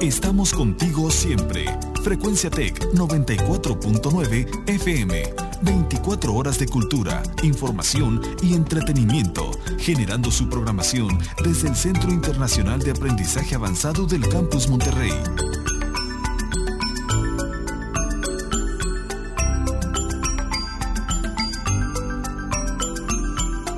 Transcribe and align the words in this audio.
Estamos 0.00 0.54
contigo 0.54 1.10
siempre. 1.10 1.66
Frecuencia 2.02 2.48
Tech 2.48 2.74
94.9 2.94 4.66
FM. 4.66 5.34
24 5.60 6.34
horas 6.34 6.58
de 6.58 6.66
cultura, 6.66 7.22
información 7.42 8.22
y 8.40 8.54
entretenimiento, 8.54 9.50
generando 9.78 10.30
su 10.30 10.48
programación 10.48 11.18
desde 11.44 11.68
el 11.68 11.76
Centro 11.76 12.10
Internacional 12.10 12.80
de 12.80 12.92
Aprendizaje 12.92 13.54
Avanzado 13.54 14.06
del 14.06 14.26
Campus 14.26 14.68
Monterrey. 14.68 15.12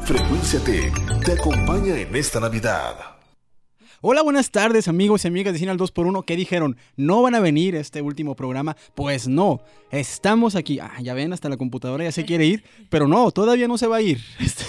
Frecuencia 0.04 0.60
Tech 0.62 1.24
te 1.24 1.32
acompaña 1.32 1.96
en 1.98 2.14
esta 2.14 2.38
Navidad. 2.38 3.21
Hola, 4.04 4.22
buenas 4.22 4.50
tardes 4.50 4.88
amigos 4.88 5.24
y 5.24 5.28
amigas 5.28 5.52
de 5.52 5.60
Cine 5.60 5.70
al 5.70 5.78
2x1 5.78 6.24
que 6.24 6.34
dijeron, 6.34 6.76
no 6.96 7.22
van 7.22 7.36
a 7.36 7.40
venir 7.40 7.76
este 7.76 8.02
último 8.02 8.34
programa. 8.34 8.76
Pues 8.96 9.28
no, 9.28 9.60
estamos 9.92 10.56
aquí. 10.56 10.80
Ah, 10.80 11.00
ya 11.00 11.14
ven, 11.14 11.32
hasta 11.32 11.48
la 11.48 11.56
computadora 11.56 12.02
ya 12.02 12.10
se 12.10 12.24
quiere 12.24 12.44
ir, 12.44 12.64
pero 12.90 13.06
no, 13.06 13.30
todavía 13.30 13.68
no 13.68 13.78
se 13.78 13.86
va 13.86 13.98
a 13.98 14.02
ir. 14.02 14.18
Este, 14.40 14.64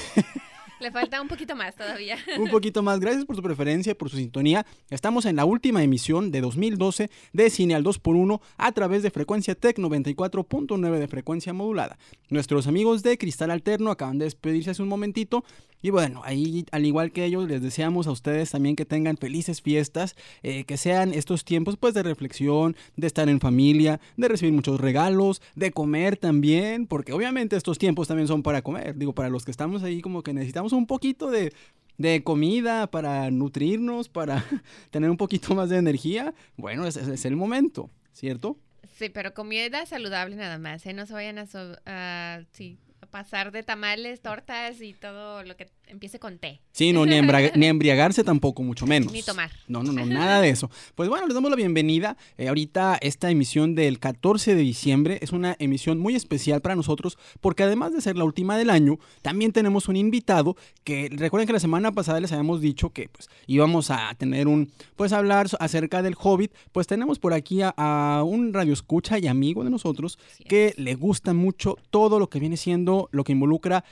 Le 0.79 0.91
falta 0.91 1.19
un 1.19 1.27
poquito 1.27 1.55
más 1.55 1.75
todavía. 1.75 2.15
un 2.37 2.51
poquito 2.51 2.83
más. 2.83 2.99
Gracias 2.99 3.25
por 3.25 3.35
su 3.35 3.41
preferencia, 3.41 3.95
por 3.95 4.11
su 4.11 4.17
sintonía. 4.17 4.67
Estamos 4.91 5.25
en 5.25 5.37
la 5.37 5.45
última 5.45 5.81
emisión 5.81 6.29
de 6.29 6.39
2012 6.41 7.09
de 7.31 7.49
Cine 7.49 7.73
al 7.73 7.83
2x1 7.83 8.39
a 8.57 8.71
través 8.71 9.01
de 9.01 9.09
frecuencia 9.09 9.55
Tech 9.55 9.79
94.9 9.79 10.99
de 10.99 11.07
frecuencia 11.07 11.53
modulada. 11.53 11.97
Nuestros 12.29 12.67
amigos 12.67 13.01
de 13.01 13.17
Cristal 13.17 13.49
Alterno 13.49 13.89
acaban 13.89 14.19
de 14.19 14.25
despedirse 14.25 14.69
hace 14.69 14.83
un 14.83 14.89
momentito. 14.89 15.43
Y 15.83 15.89
bueno, 15.89 16.21
ahí 16.23 16.65
al 16.71 16.85
igual 16.85 17.11
que 17.11 17.25
ellos, 17.25 17.45
les 17.45 17.61
deseamos 17.61 18.07
a 18.07 18.11
ustedes 18.11 18.49
también 18.49 18.77
que 18.77 18.85
tengan 18.85 19.17
felices 19.17 19.61
fiestas, 19.61 20.15
eh, 20.41 20.63
que 20.63 20.77
sean 20.77 21.13
estos 21.13 21.43
tiempos 21.43 21.75
pues 21.75 21.93
de 21.93 22.03
reflexión, 22.03 22.77
de 22.95 23.05
estar 23.05 23.27
en 23.27 23.41
familia, 23.41 23.99
de 24.15 24.29
recibir 24.29 24.53
muchos 24.53 24.79
regalos, 24.79 25.41
de 25.55 25.71
comer 25.71 26.15
también, 26.15 26.87
porque 26.87 27.11
obviamente 27.11 27.57
estos 27.57 27.77
tiempos 27.77 28.07
también 28.07 28.29
son 28.29 28.43
para 28.43 28.61
comer. 28.61 28.97
Digo, 28.97 29.13
para 29.13 29.27
los 29.29 29.43
que 29.43 29.51
estamos 29.51 29.83
ahí 29.83 30.01
como 30.01 30.23
que 30.23 30.33
necesitamos 30.33 30.71
un 30.71 30.87
poquito 30.87 31.29
de, 31.29 31.51
de 31.97 32.23
comida 32.23 32.89
para 32.89 33.29
nutrirnos, 33.29 34.07
para 34.07 34.45
tener 34.89 35.09
un 35.09 35.17
poquito 35.17 35.53
más 35.53 35.69
de 35.69 35.79
energía, 35.79 36.33
bueno, 36.55 36.87
ese 36.87 37.13
es 37.13 37.25
el 37.25 37.35
momento, 37.35 37.89
¿cierto? 38.13 38.57
Sí, 38.97 39.09
pero 39.09 39.33
comida 39.33 39.85
saludable 39.85 40.37
nada 40.37 40.59
más, 40.59 40.85
¿eh? 40.85 40.93
No 40.93 41.05
se 41.05 41.13
vayan 41.13 41.39
a, 41.85 42.41
sí, 42.51 42.77
pasar 43.13 43.51
de 43.51 43.61
tamales, 43.61 44.23
tortas 44.23 44.81
y 44.81 44.95
todo 44.95 45.43
lo 45.43 45.55
que 45.55 45.67
empiece 45.87 46.19
con 46.19 46.37
té. 46.37 46.59
Sí, 46.71 46.91
no, 46.93 47.05
ni, 47.05 47.15
embriagarse 47.15 48.23
tampoco, 48.23 48.63
mucho 48.63 48.85
menos. 48.85 49.11
Ni 49.11 49.21
tomar. 49.21 49.51
No, 49.67 49.83
no, 49.83 49.91
no, 49.91 50.05
nada 50.07 50.41
de 50.41 50.49
eso. 50.49 50.69
Pues 50.95 51.09
bueno, 51.09 51.25
les 51.27 51.35
damos 51.35 51.49
la 51.49 51.55
bienvenida. 51.55 52.17
Eh, 52.37 52.47
ahorita 52.47 52.97
esta 53.01 53.29
emisión 53.29 53.75
del 53.75 53.99
14 53.99 54.55
de 54.55 54.61
diciembre 54.61 55.19
es 55.21 55.31
una 55.31 55.55
emisión 55.59 55.99
muy 55.99 56.15
especial 56.15 56.61
para 56.61 56.75
nosotros 56.75 57.17
porque 57.41 57.63
además 57.63 57.93
de 57.93 58.01
ser 58.01 58.17
la 58.17 58.23
última 58.23 58.57
del 58.57 58.69
año, 58.69 58.99
también 59.21 59.51
tenemos 59.51 59.87
un 59.87 59.95
invitado 59.95 60.55
que 60.83 61.09
recuerden 61.11 61.47
que 61.47 61.53
la 61.53 61.59
semana 61.59 61.91
pasada 61.91 62.19
les 62.19 62.31
habíamos 62.31 62.61
dicho 62.61 62.89
que 62.89 63.09
pues 63.09 63.29
íbamos 63.47 63.91
a 63.91 64.13
tener 64.17 64.47
un, 64.47 64.71
pues 64.95 65.13
hablar 65.13 65.47
acerca 65.59 66.01
del 66.01 66.15
Hobbit. 66.19 66.53
Pues 66.71 66.87
tenemos 66.87 67.19
por 67.19 67.33
aquí 67.33 67.61
a, 67.61 67.73
a 67.77 68.23
un 68.23 68.53
radio 68.53 68.73
escucha 68.73 69.19
y 69.19 69.27
amigo 69.27 69.63
de 69.63 69.69
nosotros 69.69 70.17
que 70.47 70.67
es. 70.67 70.77
le 70.77 70.95
gusta 70.95 71.33
mucho 71.33 71.77
todo 71.89 72.19
lo 72.19 72.29
que 72.29 72.39
viene 72.39 72.57
siendo, 72.57 73.09
lo 73.11 73.23
que 73.23 73.31
involucra 73.31 73.83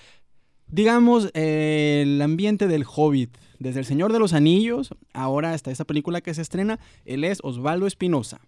digamos, 0.71 1.29
eh, 1.33 2.01
el 2.03 2.21
ambiente 2.21 2.67
del 2.67 2.85
Hobbit, 2.85 3.37
desde 3.59 3.79
El 3.79 3.85
Señor 3.85 4.11
de 4.11 4.19
los 4.19 4.33
Anillos, 4.33 4.89
ahora 5.13 5.53
hasta 5.53 5.69
esta 5.69 5.85
película 5.85 6.21
que 6.21 6.33
se 6.33 6.41
estrena, 6.41 6.79
él 7.05 7.23
es 7.23 7.39
Osvaldo 7.43 7.85
Espinosa. 7.85 8.41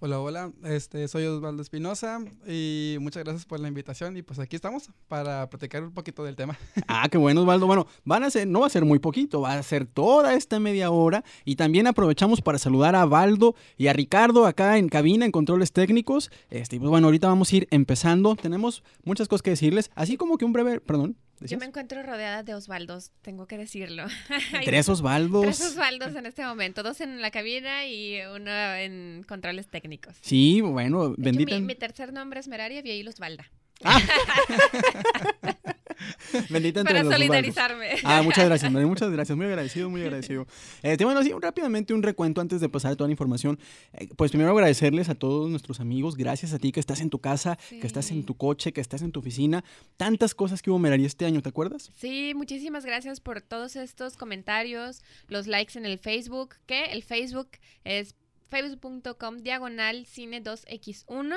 Hola, 0.00 0.20
hola, 0.20 0.52
este, 0.62 1.08
soy 1.08 1.24
Osvaldo 1.24 1.60
Espinosa 1.60 2.20
y 2.46 2.98
muchas 3.00 3.24
gracias 3.24 3.46
por 3.46 3.58
la 3.58 3.66
invitación 3.66 4.16
y 4.16 4.22
pues 4.22 4.38
aquí 4.38 4.54
estamos 4.54 4.90
para 5.08 5.50
platicar 5.50 5.82
un 5.82 5.92
poquito 5.92 6.22
del 6.22 6.36
tema. 6.36 6.56
Ah, 6.86 7.08
qué 7.10 7.18
bueno, 7.18 7.40
Osvaldo. 7.40 7.66
Bueno, 7.66 7.88
van 8.04 8.22
a 8.22 8.30
ser, 8.30 8.46
no 8.46 8.60
va 8.60 8.68
a 8.68 8.70
ser 8.70 8.84
muy 8.84 9.00
poquito, 9.00 9.40
va 9.40 9.54
a 9.54 9.62
ser 9.64 9.86
toda 9.86 10.34
esta 10.34 10.60
media 10.60 10.90
hora. 10.90 11.24
Y 11.44 11.56
también 11.56 11.88
aprovechamos 11.88 12.40
para 12.40 12.58
saludar 12.58 12.94
a 12.94 13.04
Valdo 13.06 13.56
y 13.76 13.88
a 13.88 13.92
Ricardo 13.92 14.46
acá 14.46 14.78
en 14.78 14.88
cabina, 14.88 15.24
en 15.24 15.32
controles 15.32 15.72
técnicos. 15.72 16.30
Este, 16.48 16.78
pues 16.78 16.90
bueno, 16.90 17.08
ahorita 17.08 17.26
vamos 17.26 17.52
a 17.52 17.56
ir 17.56 17.68
empezando. 17.72 18.36
Tenemos 18.36 18.84
muchas 19.02 19.26
cosas 19.26 19.42
que 19.42 19.50
decirles, 19.50 19.90
así 19.96 20.16
como 20.16 20.38
que 20.38 20.44
un 20.44 20.52
breve, 20.52 20.80
perdón. 20.80 21.16
Yo 21.40 21.58
me 21.58 21.66
encuentro 21.66 22.02
rodeada 22.02 22.42
de 22.42 22.54
Osvaldos, 22.54 23.12
tengo 23.22 23.46
que 23.46 23.56
decirlo. 23.58 24.06
Tres 24.64 24.88
Osvaldos. 24.88 25.42
Tres 25.42 25.60
Osvaldos 25.60 26.14
en 26.14 26.26
este 26.26 26.44
momento, 26.44 26.82
dos 26.82 27.00
en 27.00 27.20
la 27.20 27.30
cabina 27.30 27.86
y 27.86 28.20
uno 28.34 28.50
en 28.74 29.24
controles 29.26 29.68
técnicos. 29.68 30.16
Sí, 30.20 30.60
bueno, 30.60 31.10
De 31.10 31.12
hecho, 31.12 31.22
bendita. 31.22 31.54
mi, 31.54 31.62
mi 31.62 31.74
tercer 31.74 32.12
nombre 32.12 32.40
es 32.40 32.48
Meraria 32.48 32.82
y 32.84 32.90
ahí 32.90 33.06
Osvalda. 33.06 33.50
bendita 36.50 36.80
entre 36.80 36.94
Para 36.94 37.04
los 37.04 37.12
solidarizarme. 37.12 37.90
Ah, 38.04 38.22
muchas 38.22 38.44
gracias, 38.48 38.70
María, 38.70 38.86
muchas 38.86 39.10
gracias. 39.10 39.36
Muy 39.36 39.46
agradecido, 39.46 39.90
muy 39.90 40.02
agradecido. 40.02 40.46
Este, 40.82 41.04
bueno, 41.04 41.22
sí, 41.22 41.32
rápidamente 41.40 41.94
un 41.94 42.02
recuento 42.02 42.40
antes 42.40 42.60
de 42.60 42.68
pasar 42.68 42.96
toda 42.96 43.08
la 43.08 43.12
información. 43.12 43.58
Eh, 43.92 44.08
pues 44.16 44.30
primero 44.30 44.50
agradecerles 44.50 45.08
a 45.08 45.14
todos 45.14 45.50
nuestros 45.50 45.80
amigos. 45.80 46.16
Gracias 46.16 46.52
a 46.52 46.58
ti 46.58 46.72
que 46.72 46.80
estás 46.80 47.00
en 47.00 47.10
tu 47.10 47.20
casa, 47.20 47.58
que 47.68 47.86
estás 47.86 48.10
en 48.10 48.24
tu 48.24 48.36
coche, 48.36 48.72
que 48.72 48.80
estás 48.80 49.02
en 49.02 49.12
tu 49.12 49.20
oficina. 49.20 49.64
Tantas 49.96 50.34
cosas 50.34 50.62
que 50.62 50.70
hubo 50.70 50.78
Merari 50.78 51.04
este 51.04 51.26
año, 51.26 51.42
¿te 51.42 51.48
acuerdas? 51.48 51.90
Sí, 51.96 52.32
muchísimas 52.34 52.84
gracias 52.84 53.20
por 53.20 53.40
todos 53.40 53.76
estos 53.76 54.16
comentarios, 54.16 55.02
los 55.28 55.46
likes 55.46 55.78
en 55.78 55.86
el 55.86 55.98
Facebook, 55.98 56.56
que 56.66 56.86
el 56.86 57.02
Facebook 57.02 57.50
es 57.84 58.14
facebook.com 58.48 59.38
diagonal 59.38 60.06
cine 60.06 60.42
2x1. 60.42 61.34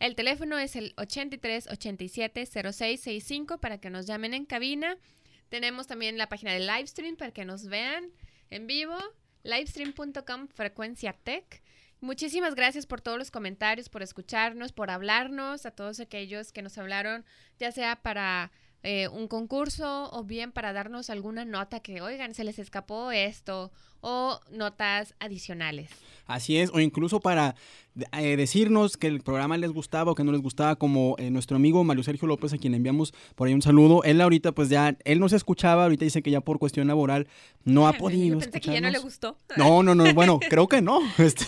El 0.00 0.16
teléfono 0.16 0.58
es 0.58 0.76
el 0.76 0.94
83 0.96 1.68
87 1.70 2.46
0665 2.46 3.58
para 3.58 3.78
que 3.78 3.90
nos 3.90 4.06
llamen 4.06 4.32
en 4.32 4.46
cabina. 4.46 4.96
Tenemos 5.50 5.86
también 5.86 6.16
la 6.16 6.30
página 6.30 6.54
de 6.54 6.60
Livestream 6.60 7.16
para 7.16 7.32
que 7.32 7.44
nos 7.44 7.66
vean 7.66 8.10
en 8.48 8.66
vivo, 8.66 8.96
livestream.com 9.42 10.48
frecuencia 10.48 11.12
tech. 11.12 11.62
Muchísimas 12.00 12.54
gracias 12.54 12.86
por 12.86 13.02
todos 13.02 13.18
los 13.18 13.30
comentarios, 13.30 13.90
por 13.90 14.02
escucharnos, 14.02 14.72
por 14.72 14.90
hablarnos, 14.90 15.66
a 15.66 15.70
todos 15.70 16.00
aquellos 16.00 16.50
que 16.50 16.62
nos 16.62 16.78
hablaron, 16.78 17.26
ya 17.58 17.70
sea 17.70 17.96
para 17.96 18.52
eh, 18.82 19.08
un 19.08 19.28
concurso 19.28 20.08
o 20.12 20.24
bien 20.24 20.50
para 20.50 20.72
darnos 20.72 21.10
alguna 21.10 21.44
nota 21.44 21.80
que, 21.80 22.00
oigan, 22.00 22.32
se 22.32 22.44
les 22.44 22.58
escapó 22.58 23.12
esto 23.12 23.70
o 24.00 24.40
notas 24.50 25.14
adicionales. 25.18 25.90
Así 26.26 26.58
es, 26.58 26.70
o 26.72 26.78
incluso 26.78 27.18
para 27.18 27.56
eh, 28.12 28.36
decirnos 28.36 28.96
que 28.96 29.08
el 29.08 29.20
programa 29.20 29.56
les 29.56 29.72
gustaba 29.72 30.12
o 30.12 30.14
que 30.14 30.22
no 30.22 30.30
les 30.30 30.40
gustaba, 30.40 30.76
como 30.76 31.16
eh, 31.18 31.28
nuestro 31.30 31.56
amigo 31.56 31.82
Mario 31.82 32.04
Sergio 32.04 32.28
López, 32.28 32.52
a 32.52 32.58
quien 32.58 32.70
le 32.70 32.76
enviamos 32.76 33.12
por 33.34 33.48
ahí 33.48 33.54
un 33.54 33.62
saludo. 33.62 34.04
Él 34.04 34.20
ahorita, 34.20 34.52
pues 34.52 34.68
ya, 34.68 34.96
él 35.04 35.18
no 35.18 35.28
se 35.28 35.34
escuchaba, 35.34 35.84
ahorita 35.84 36.04
dice 36.04 36.22
que 36.22 36.30
ya 36.30 36.40
por 36.40 36.60
cuestión 36.60 36.86
laboral 36.86 37.26
no 37.64 37.88
ha 37.88 37.92
podido 37.98 38.38
Yo 38.38 38.50
pensé 38.50 38.60
que 38.60 38.72
ya 38.72 38.80
no 38.80 38.90
le 38.90 38.98
gustó. 39.00 39.36
No, 39.56 39.82
no, 39.82 39.96
no, 39.96 40.14
bueno, 40.14 40.38
creo 40.38 40.68
que 40.68 40.80
no. 40.80 41.00
Este, 41.18 41.44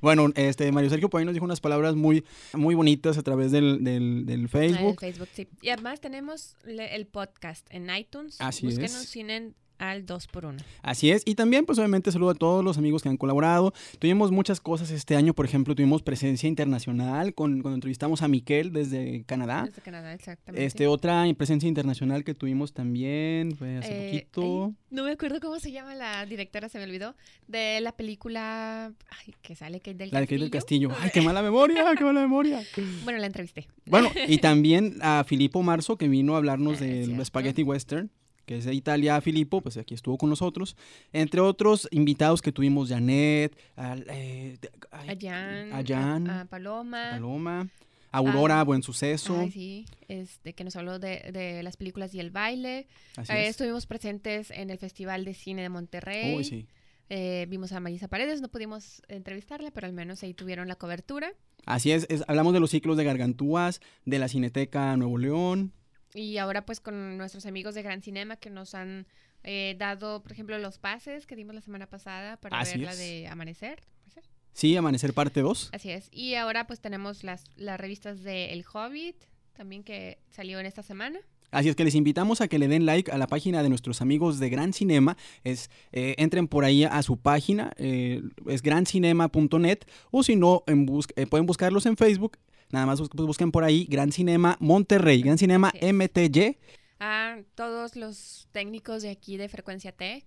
bueno, 0.00 0.30
este 0.36 0.70
Mario 0.72 0.88
Sergio 0.90 1.10
por 1.10 1.18
ahí 1.18 1.24
nos 1.24 1.34
dijo 1.34 1.44
unas 1.44 1.60
palabras 1.60 1.96
muy, 1.96 2.24
muy 2.54 2.74
bonitas 2.74 3.18
a 3.18 3.22
través 3.22 3.50
del, 3.50 3.82
del, 3.82 4.24
del 4.24 4.40
Ah, 4.40 4.42
el 4.42 4.48
Facebook. 4.48 5.28
Sí. 5.32 5.48
Y 5.60 5.70
además 5.70 6.00
tenemos 6.00 6.56
el 6.64 7.06
podcast 7.06 7.66
en 7.70 7.94
iTunes. 7.94 8.40
Así 8.40 8.66
Búsquenos 8.66 9.02
es. 9.02 9.08
cine 9.08 9.52
al 9.82 10.06
2x1. 10.06 10.56
Así 10.82 11.10
es, 11.10 11.22
y 11.24 11.34
también 11.34 11.66
pues 11.66 11.78
obviamente 11.78 12.12
saludo 12.12 12.30
a 12.30 12.34
todos 12.34 12.64
los 12.64 12.78
amigos 12.78 13.02
que 13.02 13.08
han 13.08 13.16
colaborado. 13.16 13.72
Tuvimos 13.98 14.30
muchas 14.30 14.60
cosas 14.60 14.90
este 14.90 15.16
año, 15.16 15.34
por 15.34 15.44
ejemplo, 15.44 15.74
tuvimos 15.74 16.02
presencia 16.02 16.48
internacional 16.48 17.34
con, 17.34 17.62
cuando 17.62 17.74
entrevistamos 17.74 18.22
a 18.22 18.28
Miquel 18.28 18.72
desde 18.72 19.24
Canadá. 19.24 19.64
Desde 19.66 19.82
Canadá, 19.82 20.14
exactamente. 20.14 20.64
Este, 20.64 20.86
otra 20.86 21.24
presencia 21.36 21.68
internacional 21.68 22.22
que 22.24 22.34
tuvimos 22.34 22.72
también 22.72 23.56
fue 23.56 23.78
hace 23.78 23.90
Eh, 23.92 24.10
poquito. 24.30 24.66
ay, 24.66 24.74
no 24.90 25.04
me 25.04 25.10
acuerdo 25.12 25.40
cómo 25.40 25.58
se 25.58 25.72
llama 25.72 25.94
la 25.94 26.24
directora, 26.26 26.68
se 26.68 26.78
me 26.78 26.84
olvidó, 26.84 27.14
de 27.48 27.80
la 27.80 27.92
película 27.92 28.86
ay, 29.26 29.34
que 29.42 29.54
sale 29.56 29.80
Kate 29.80 29.94
del 29.94 30.10
La 30.12 30.20
de 30.20 30.26
Kate 30.26 30.48
Castillo. 30.50 30.88
del 30.90 30.96
Castillo. 30.98 31.04
¡Ay, 31.04 31.10
qué 31.12 31.20
mala 31.22 31.42
memoria! 31.42 31.84
¡Qué 31.98 32.04
mala 32.04 32.20
memoria! 32.20 32.62
Bueno, 33.04 33.18
la 33.18 33.26
entrevisté. 33.26 33.66
Bueno, 33.86 34.10
y 34.28 34.38
también 34.38 34.98
a 35.02 35.24
Filippo 35.26 35.62
Marzo, 35.62 35.96
que 35.96 36.06
vino 36.08 36.34
a 36.34 36.38
hablarnos 36.38 36.72
Ah, 36.80 36.84
es 36.84 36.90
del 36.90 37.04
cierto. 37.06 37.24
Spaghetti 37.24 37.62
Western, 37.62 38.10
que 38.46 38.56
es 38.58 38.64
de 38.64 38.74
Italia. 38.74 39.20
Filippo, 39.20 39.60
pues 39.60 39.76
aquí 39.76 39.94
estuvo 39.94 40.18
con 40.18 40.28
nosotros. 40.30 40.76
Entre 41.12 41.40
otros 41.40 41.88
invitados 41.90 42.42
que 42.42 42.52
tuvimos, 42.52 42.88
Janet, 42.88 43.56
al, 43.76 44.04
eh, 44.10 44.58
ay, 44.90 45.08
A 45.10 45.16
Jan, 45.20 45.72
a 45.72 45.82
Jan, 45.86 46.30
a, 46.30 46.40
a 46.42 46.44
Paloma. 46.46 47.08
Paloma, 47.12 47.68
Aurora, 48.10 48.60
Ah, 48.60 48.64
Buen 48.64 48.82
Suceso. 48.82 49.38
Ay, 49.40 49.50
sí, 49.50 49.86
este, 50.08 50.52
que 50.52 50.64
nos 50.64 50.76
habló 50.76 50.98
de, 50.98 51.30
de 51.32 51.62
las 51.62 51.76
películas 51.76 52.14
y 52.14 52.20
el 52.20 52.30
baile. 52.30 52.86
Así 53.16 53.32
Eh, 53.32 53.44
es. 53.44 53.50
estuvimos 53.50 53.86
presentes 53.86 54.50
en 54.50 54.68
el 54.70 54.78
Festival 54.78 55.24
de 55.24 55.32
Cine 55.34 55.62
de 55.62 55.68
Monterrey. 55.70 56.36
Uy, 56.36 56.44
sí. 56.44 56.66
Eh, 57.08 57.46
vimos 57.48 57.72
a 57.72 57.80
Marisa 57.80 58.08
Paredes, 58.08 58.40
no 58.40 58.48
pudimos 58.48 59.02
entrevistarla, 59.08 59.70
pero 59.70 59.86
al 59.86 59.92
menos 59.92 60.22
ahí 60.22 60.32
tuvieron 60.34 60.66
la 60.68 60.76
cobertura. 60.76 61.32
Así 61.66 61.90
es, 61.92 62.06
es- 62.10 62.24
hablamos 62.26 62.52
de 62.54 62.60
los 62.60 62.70
ciclos 62.70 62.96
de 62.96 63.04
Gargantúas, 63.04 63.80
de 64.06 64.18
la 64.18 64.28
Cineteca 64.28 64.96
Nuevo 64.96 65.18
León. 65.18 65.72
Y 66.14 66.36
ahora 66.38 66.64
pues 66.66 66.80
con 66.80 67.16
nuestros 67.16 67.46
amigos 67.46 67.74
de 67.74 67.82
Gran 67.82 68.02
Cinema 68.02 68.36
que 68.36 68.50
nos 68.50 68.74
han 68.74 69.06
eh, 69.44 69.74
dado, 69.78 70.22
por 70.22 70.32
ejemplo, 70.32 70.58
los 70.58 70.78
pases 70.78 71.26
que 71.26 71.36
dimos 71.36 71.54
la 71.54 71.60
semana 71.62 71.86
pasada 71.88 72.36
para 72.36 72.58
Así 72.60 72.78
ver 72.78 72.86
la 72.86 72.94
de 72.94 73.26
Amanecer. 73.28 73.82
¿Amanecer? 74.04 74.24
Sí, 74.52 74.76
Amanecer 74.76 75.14
parte 75.14 75.40
2. 75.40 75.70
Así 75.72 75.90
es. 75.90 76.08
Y 76.12 76.34
ahora 76.34 76.66
pues 76.66 76.80
tenemos 76.80 77.24
las, 77.24 77.44
las 77.56 77.80
revistas 77.80 78.22
de 78.22 78.52
El 78.52 78.64
Hobbit, 78.72 79.16
también 79.54 79.82
que 79.82 80.18
salió 80.30 80.60
en 80.60 80.66
esta 80.66 80.82
semana. 80.82 81.18
Así 81.50 81.68
es 81.68 81.76
que 81.76 81.84
les 81.84 81.94
invitamos 81.94 82.40
a 82.40 82.48
que 82.48 82.58
le 82.58 82.66
den 82.66 82.86
like 82.86 83.10
a 83.12 83.18
la 83.18 83.26
página 83.26 83.62
de 83.62 83.68
nuestros 83.68 84.00
amigos 84.00 84.38
de 84.38 84.48
Gran 84.48 84.72
Cinema. 84.72 85.18
Es, 85.44 85.70
eh, 85.92 86.14
entren 86.16 86.48
por 86.48 86.64
ahí 86.64 86.84
a 86.84 87.02
su 87.02 87.18
página, 87.18 87.72
eh, 87.76 88.22
es 88.46 88.62
grancinema.net, 88.62 89.80
o 90.10 90.22
si 90.22 90.36
no, 90.36 90.62
en 90.66 90.86
bus- 90.86 91.08
eh, 91.16 91.26
pueden 91.26 91.44
buscarlos 91.46 91.84
en 91.86 91.96
Facebook. 91.98 92.38
Nada 92.72 92.86
más 92.86 93.00
bus- 93.00 93.10
busquen 93.10 93.52
por 93.52 93.62
ahí 93.64 93.84
Gran 93.88 94.10
Cinema 94.10 94.56
Monterrey, 94.58 95.22
Gran 95.22 95.38
Cinema 95.38 95.72
es. 95.80 95.92
MTY. 95.92 96.56
A 96.98 97.36
todos 97.54 97.94
los 97.96 98.48
técnicos 98.52 99.02
de 99.02 99.10
aquí 99.10 99.36
de 99.36 99.48
Frecuencia 99.48 99.92
Tech, 99.92 100.24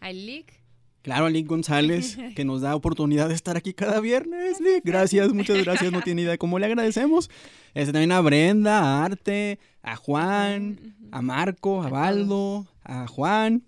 a 0.00 0.12
Lick, 0.12 0.60
Claro, 1.02 1.24
a 1.24 1.30
Lick 1.30 1.46
González, 1.46 2.18
que 2.36 2.44
nos 2.44 2.60
da 2.60 2.76
oportunidad 2.76 3.28
de 3.28 3.34
estar 3.34 3.56
aquí 3.56 3.72
cada 3.72 4.00
viernes. 4.00 4.60
Lick, 4.60 4.84
gracias, 4.84 5.32
muchas 5.32 5.64
gracias. 5.64 5.90
No 5.92 6.02
tiene 6.02 6.20
idea 6.22 6.32
de 6.32 6.38
cómo 6.38 6.58
le 6.58 6.66
agradecemos. 6.66 7.30
Este, 7.72 7.92
también 7.92 8.12
a 8.12 8.20
Brenda, 8.20 8.80
a 8.80 9.04
Arte, 9.06 9.58
a 9.82 9.96
Juan, 9.96 10.94
a 11.10 11.22
Marco, 11.22 11.82
A 11.82 11.88
Baldo, 11.88 12.66
a 12.84 13.06
Juan, 13.06 13.62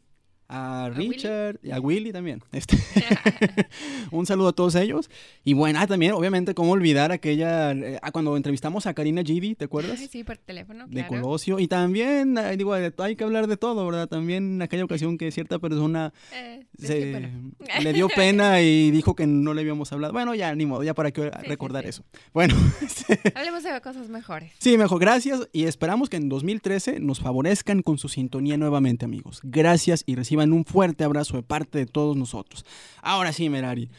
a. 0.52 0.90
Richard 0.94 1.58
y 1.62 1.70
a 1.70 1.80
Willy 1.80 2.12
también. 2.12 2.42
Este, 2.52 2.76
un 4.10 4.26
saludo 4.26 4.48
a 4.48 4.52
todos 4.52 4.74
ellos. 4.74 5.10
Y 5.44 5.54
bueno, 5.54 5.78
ah, 5.80 5.86
también, 5.86 6.12
obviamente, 6.12 6.54
cómo 6.54 6.72
olvidar 6.72 7.12
aquella. 7.12 7.72
eh, 7.72 7.98
ah, 8.02 8.10
cuando 8.12 8.36
entrevistamos 8.36 8.86
a 8.86 8.94
Karina 8.94 9.22
Gidi, 9.22 9.54
¿te 9.54 9.64
acuerdas? 9.64 9.98
Ay, 10.00 10.08
sí, 10.10 10.24
por 10.24 10.36
teléfono, 10.38 10.86
De 10.86 11.06
claro. 11.06 11.22
Colosio. 11.22 11.58
Y 11.58 11.68
también, 11.68 12.36
eh, 12.38 12.56
digo, 12.56 12.74
de- 12.74 12.92
hay 12.98 13.16
que 13.16 13.24
hablar 13.24 13.46
de 13.46 13.56
todo, 13.56 13.84
¿verdad? 13.86 14.08
También 14.08 14.54
en 14.54 14.62
aquella 14.62 14.84
ocasión 14.84 15.18
que 15.18 15.30
cierta 15.32 15.58
persona 15.58 16.12
Eh, 16.32 16.64
se- 16.78 17.10
bueno. 17.12 17.52
le 17.82 17.92
dio 17.92 18.08
pena 18.08 18.60
y 18.62 18.90
dijo 18.90 19.14
que 19.16 19.26
no 19.26 19.54
le 19.54 19.60
habíamos 19.62 19.92
hablado. 19.92 20.12
Bueno, 20.12 20.34
ya, 20.34 20.54
ni 20.54 20.66
modo, 20.66 20.82
ya 20.82 20.94
para 20.94 21.10
qué 21.10 21.22
sí, 21.42 21.48
recordar 21.48 21.84
sí. 21.84 21.90
eso. 21.90 22.04
Bueno, 22.32 22.54
este, 22.82 23.20
Hablemos 23.34 23.62
de 23.62 23.80
cosas 23.80 24.08
mejores. 24.08 24.52
sí, 24.58 24.76
mejor, 24.76 25.00
gracias 25.00 25.48
y 25.52 25.64
esperamos 25.64 26.08
que 26.08 26.16
en 26.18 26.28
2013 26.28 27.00
nos 27.00 27.20
favorezcan 27.20 27.82
con 27.82 27.98
su 27.98 28.08
sintonía 28.08 28.56
nuevamente, 28.56 29.04
amigos. 29.04 29.40
Gracias 29.42 30.02
y 30.06 30.14
reciban 30.14 30.41
un 30.50 30.64
fuerte 30.64 31.04
abrazo 31.04 31.36
de 31.36 31.42
parte 31.42 31.76
de 31.78 31.84
todos 31.86 32.16
nosotros. 32.16 32.64
Ahora 33.02 33.34
sí, 33.34 33.50
Merari. 33.50 33.90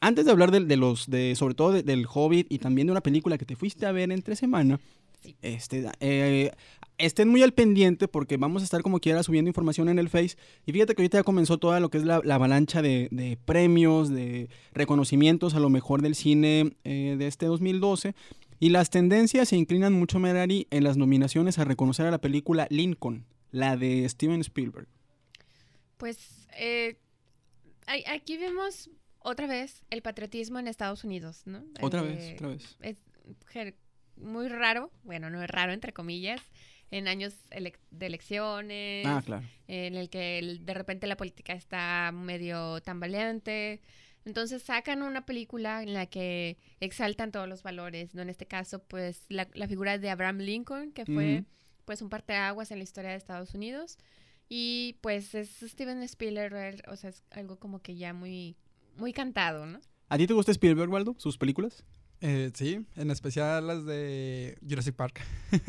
Antes 0.00 0.24
de 0.24 0.32
hablar 0.32 0.50
de, 0.50 0.60
de 0.64 0.76
los, 0.76 1.08
de, 1.08 1.34
sobre 1.36 1.54
todo 1.54 1.70
de- 1.70 1.82
del 1.84 2.06
Hobbit 2.12 2.52
y 2.52 2.58
también 2.58 2.88
de 2.88 2.90
una 2.90 3.00
película 3.02 3.38
que 3.38 3.44
te 3.46 3.54
fuiste 3.54 3.86
a 3.86 3.92
ver 3.92 4.10
entre 4.10 4.34
semana, 4.34 4.80
Sí. 5.22 5.34
este, 5.42 5.86
eh, 6.00 6.50
estén 6.98 7.28
muy 7.28 7.42
al 7.42 7.52
pendiente 7.52 8.06
porque 8.06 8.36
vamos 8.36 8.60
a 8.62 8.64
estar 8.66 8.82
como 8.82 9.00
quiera 9.00 9.22
subiendo 9.22 9.48
información 9.48 9.88
en 9.88 9.98
el 9.98 10.10
Face. 10.10 10.36
Y 10.66 10.72
fíjate 10.72 10.94
que 10.94 11.02
ahorita 11.02 11.18
ya 11.18 11.22
comenzó 11.24 11.56
toda 11.58 11.80
lo 11.80 11.88
que 11.88 11.98
es 11.98 12.04
la, 12.04 12.20
la 12.22 12.34
avalancha 12.34 12.82
de, 12.82 13.08
de 13.10 13.38
premios, 13.44 14.10
de 14.10 14.50
reconocimientos 14.74 15.54
a 15.54 15.60
lo 15.60 15.70
mejor 15.70 16.02
del 16.02 16.14
cine 16.14 16.74
eh, 16.84 17.16
de 17.18 17.26
este 17.26 17.46
2012. 17.46 18.14
Y 18.60 18.68
las 18.68 18.90
tendencias 18.90 19.48
se 19.48 19.56
inclinan 19.56 19.92
mucho, 19.94 20.18
Merari, 20.18 20.66
en 20.70 20.84
las 20.84 20.96
nominaciones 20.96 21.58
a 21.58 21.64
reconocer 21.64 22.06
a 22.06 22.10
la 22.10 22.18
película 22.20 22.66
Lincoln, 22.70 23.24
la 23.50 23.76
de 23.76 24.08
Steven 24.08 24.40
Spielberg. 24.42 24.86
Pues 25.96 26.46
eh, 26.52 26.98
aquí 28.06 28.36
vemos 28.36 28.90
otra 29.20 29.46
vez 29.46 29.82
el 29.90 30.02
patriotismo 30.02 30.58
en 30.58 30.68
Estados 30.68 31.04
Unidos, 31.04 31.42
¿no? 31.46 31.64
Otra 31.80 32.00
Eh, 32.00 32.04
vez, 32.04 32.34
otra 32.34 32.48
vez. 32.48 32.76
Es 32.80 32.96
muy 34.16 34.48
raro, 34.48 34.90
bueno, 35.02 35.30
no 35.30 35.42
es 35.42 35.50
raro 35.50 35.72
entre 35.72 35.92
comillas, 35.92 36.40
en 36.90 37.08
años 37.08 37.34
de 37.50 38.06
elecciones, 38.06 39.06
Ah, 39.06 39.20
claro. 39.24 39.44
en 39.66 39.96
el 39.96 40.08
que 40.08 40.38
el- 40.38 40.64
de 40.64 40.74
repente 40.74 41.06
la 41.06 41.16
política 41.16 41.52
está 41.52 42.12
medio 42.12 42.80
tambaleante. 42.82 43.80
Entonces 44.24 44.62
sacan 44.62 45.02
una 45.02 45.24
película 45.26 45.82
en 45.82 45.94
la 45.94 46.06
que 46.06 46.56
exaltan 46.80 47.30
todos 47.32 47.48
los 47.48 47.62
valores, 47.62 48.14
¿no? 48.14 48.22
En 48.22 48.28
este 48.28 48.46
caso, 48.46 48.80
pues, 48.82 49.24
la, 49.28 49.48
la 49.54 49.68
figura 49.68 49.98
de 49.98 50.10
Abraham 50.10 50.38
Lincoln, 50.38 50.92
que 50.92 51.04
fue, 51.06 51.38
Ujú. 51.40 51.46
pues, 51.84 52.02
un 52.02 52.08
parteaguas 52.08 52.70
en 52.70 52.78
la 52.78 52.84
historia 52.84 53.10
de 53.10 53.16
Estados 53.16 53.54
Unidos. 53.54 53.98
Y, 54.48 54.96
pues, 55.00 55.34
es 55.34 55.50
Steven 55.62 56.02
Spielberg, 56.02 56.82
o 56.88 56.96
sea, 56.96 57.10
es 57.10 57.22
algo 57.30 57.58
como 57.58 57.80
que 57.80 57.96
ya 57.96 58.12
muy, 58.12 58.56
muy 58.96 59.12
cantado, 59.12 59.66
¿no? 59.66 59.80
¿A 60.08 60.16
ti 60.18 60.26
te 60.26 60.34
gusta 60.34 60.52
Spielberg, 60.52 60.90
Waldo? 60.90 61.16
¿Sus 61.18 61.36
películas? 61.36 61.84
Eh, 62.20 62.50
sí, 62.54 62.84
en 62.96 63.10
especial 63.10 63.66
las 63.66 63.84
de 63.84 64.56
Jurassic 64.66 64.94
Park. 64.94 65.20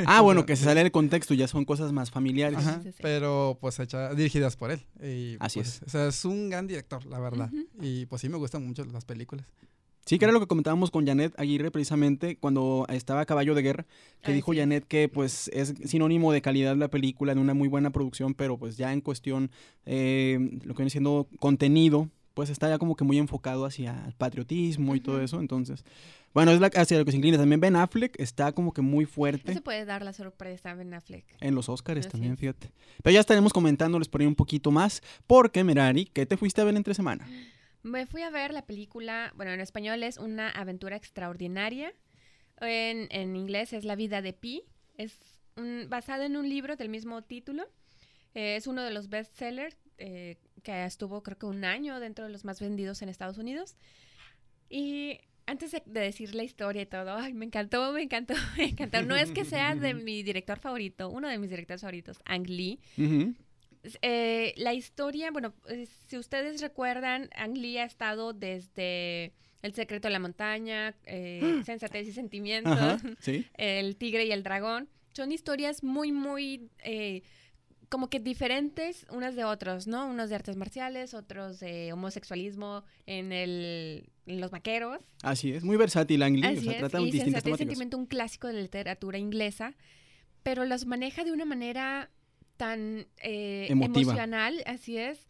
Ah, 0.05 0.21
bueno, 0.21 0.45
que 0.45 0.55
se 0.55 0.63
sale 0.63 0.81
del 0.81 0.91
contexto, 0.91 1.33
ya 1.33 1.47
son 1.47 1.65
cosas 1.65 1.91
más 1.91 2.09
familiares. 2.09 2.59
Ajá, 2.59 2.81
pero 3.01 3.57
pues 3.59 3.79
hecha, 3.79 4.13
dirigidas 4.13 4.55
por 4.55 4.71
él. 4.71 4.85
Y, 5.01 5.35
Así 5.39 5.59
pues, 5.59 5.75
es. 5.75 5.81
O 5.83 5.89
sea, 5.89 6.07
es 6.07 6.23
un 6.23 6.49
gran 6.49 6.67
director, 6.67 7.05
la 7.05 7.19
verdad. 7.19 7.51
Y 7.81 8.05
pues 8.05 8.21
sí 8.21 8.29
me 8.29 8.37
gustan 8.37 8.65
mucho 8.65 8.85
las 8.85 9.03
películas. 9.03 9.45
Sí, 10.07 10.17
que 10.19 10.25
era 10.25 10.31
lo 10.31 10.39
que 10.39 10.47
comentábamos 10.47 10.89
con 10.89 11.05
Janet 11.05 11.37
Aguirre 11.37 11.69
precisamente 11.69 12.37
cuando 12.37 12.85
estaba 12.87 13.25
Caballo 13.25 13.53
de 13.55 13.61
Guerra, 13.61 13.85
que 14.23 14.31
dijo. 14.31 14.53
Janet 14.55 14.85
que 14.87 15.09
pues 15.09 15.49
es 15.53 15.73
sinónimo 15.83 16.31
de 16.31 16.41
calidad 16.41 16.77
la 16.77 16.87
película, 16.87 17.35
de 17.35 17.41
una 17.41 17.53
muy 17.53 17.67
buena 17.67 17.89
producción, 17.89 18.33
pero 18.33 18.57
pues 18.57 18.77
ya 18.77 18.93
en 18.93 19.01
cuestión, 19.01 19.51
eh, 19.85 20.59
lo 20.63 20.73
que 20.73 20.77
viene 20.77 20.89
siendo 20.89 21.27
contenido, 21.39 22.09
pues 22.33 22.49
está 22.49 22.69
ya 22.69 22.77
como 22.77 22.95
que 22.95 23.03
muy 23.03 23.17
enfocado 23.17 23.65
hacia 23.65 24.05
el 24.07 24.13
patriotismo 24.13 24.95
y 24.95 25.01
todo 25.01 25.19
eso, 25.21 25.41
entonces, 25.41 25.83
bueno, 26.33 26.51
es 26.51 26.61
la, 26.61 26.67
hacia 26.67 26.97
lo 26.97 27.03
que 27.03 27.11
se 27.11 27.17
inclina. 27.17 27.37
También 27.37 27.59
Ben 27.59 27.75
Affleck 27.75 28.17
está 28.19 28.53
como 28.53 28.71
que 28.71 28.81
muy 28.81 29.03
No 29.03 29.11
fuerte 29.11 29.53
se 29.53 29.61
puede 29.61 29.83
dar 29.83 30.03
la 30.03 30.13
sorpresa 30.13 30.71
a 30.71 30.75
Ben 30.75 30.93
Affleck. 30.93 31.25
en 31.41 31.53
los 31.53 31.67
Oscars 31.67 32.07
también, 32.07 32.37
fíjate. 32.37 32.71
Pero 33.03 33.13
ya 33.13 33.19
estaremos 33.19 33.51
comentándoles 33.51 34.07
por 34.07 34.21
ahí 34.21 34.27
un 34.27 34.35
poquito 34.35 34.71
más, 34.71 35.01
porque 35.25 35.63
Merari, 35.65 36.05
¿qué 36.05 36.25
te 36.25 36.37
fuiste 36.37 36.61
a 36.61 36.63
ver 36.63 36.77
entre 36.77 36.93
semana? 36.93 37.27
Me 37.87 38.05
fui 38.05 38.21
a 38.21 38.29
ver 38.29 38.53
la 38.53 38.65
película, 38.65 39.31
bueno, 39.35 39.51
en 39.51 39.59
español 39.61 40.03
es 40.03 40.17
Una 40.17 40.49
aventura 40.49 40.95
extraordinaria. 40.95 41.93
En, 42.59 43.07
en 43.11 43.35
inglés 43.35 43.73
es 43.73 43.85
La 43.85 43.95
vida 43.95 44.21
de 44.21 44.33
Pi. 44.33 44.63
Es 44.97 45.19
un- 45.55 45.87
basada 45.89 46.25
en 46.25 46.35
un 46.37 46.49
libro 46.49 46.75
del 46.75 46.89
mismo 46.89 47.21
título. 47.23 47.63
Eh, 48.33 48.55
es 48.55 48.67
uno 48.67 48.83
de 48.83 48.91
los 48.91 49.09
bestsellers 49.09 49.77
eh, 49.99 50.37
que 50.63 50.85
estuvo 50.85 51.23
creo 51.23 51.37
que 51.37 51.45
un 51.45 51.63
año 51.65 51.99
dentro 51.99 52.25
de 52.25 52.31
los 52.31 52.45
más 52.45 52.59
vendidos 52.59 53.01
en 53.01 53.09
Estados 53.09 53.37
Unidos. 53.37 53.75
Y 54.69 55.19
antes 55.45 55.71
de, 55.71 55.81
de 55.85 56.01
decir 56.01 56.35
la 56.35 56.43
historia 56.43 56.81
y 56.81 56.85
todo, 56.87 57.15
ay, 57.15 57.33
me 57.33 57.45
encantó, 57.45 57.93
me 57.93 58.01
encantó, 58.03 58.33
me 58.57 58.65
encantó. 58.65 59.01
No 59.03 59.15
es 59.15 59.31
que 59.31 59.45
sea 59.45 59.75
de 59.75 59.93
mi 60.07 60.23
director 60.23 60.59
favorito, 60.59 61.09
uno 61.09 61.27
de 61.29 61.37
mis 61.37 61.49
directores 61.49 61.81
favoritos, 61.81 62.19
Ang 62.25 62.47
Lee. 62.47 62.79
Eh, 64.01 64.53
la 64.57 64.73
historia, 64.73 65.31
bueno, 65.31 65.53
eh, 65.67 65.87
si 66.07 66.17
ustedes 66.17 66.61
recuerdan, 66.61 67.29
Ang 67.35 67.57
Lee 67.57 67.77
ha 67.77 67.85
estado 67.85 68.33
desde 68.33 69.33
El 69.61 69.73
secreto 69.73 70.07
de 70.07 70.13
la 70.13 70.19
montaña, 70.19 70.95
eh, 71.05 71.61
Sensatez 71.65 72.07
y 72.07 72.11
Sentimientos, 72.11 72.73
Ajá, 72.73 72.99
sí. 73.19 73.45
El 73.53 73.95
tigre 73.95 74.25
y 74.25 74.31
el 74.31 74.43
dragón. 74.43 74.89
Son 75.13 75.31
historias 75.31 75.83
muy, 75.83 76.11
muy 76.11 76.69
eh, 76.83 77.23
como 77.89 78.09
que 78.09 78.19
diferentes 78.19 79.05
unas 79.09 79.35
de 79.35 79.45
otras, 79.45 79.87
¿no? 79.87 80.07
Unos 80.07 80.29
de 80.29 80.35
artes 80.35 80.55
marciales, 80.57 81.13
otros 81.13 81.59
de 81.59 81.93
homosexualismo 81.93 82.83
en, 83.05 83.31
el, 83.31 84.09
en 84.25 84.41
los 84.41 84.51
vaqueros. 84.51 84.99
Así 85.23 85.53
es, 85.53 85.63
muy 85.63 85.77
versátil 85.77 86.21
Ang 86.23 86.35
Lee, 86.35 86.57
o 86.57 86.61
sea, 86.61 86.77
trata 86.79 87.01
y 87.01 87.11
distintas 87.11 87.43
temáticas. 87.43 87.57
Sentimiento, 87.57 87.97
un 87.97 88.05
clásico 88.05 88.47
de 88.47 88.53
la 88.53 88.61
literatura 88.61 89.17
inglesa, 89.17 89.75
pero 90.43 90.65
los 90.65 90.85
maneja 90.85 91.23
de 91.23 91.31
una 91.31 91.45
manera 91.45 92.09
tan 92.57 93.07
eh, 93.21 93.67
emocional, 93.69 94.61
así 94.65 94.97
es, 94.97 95.27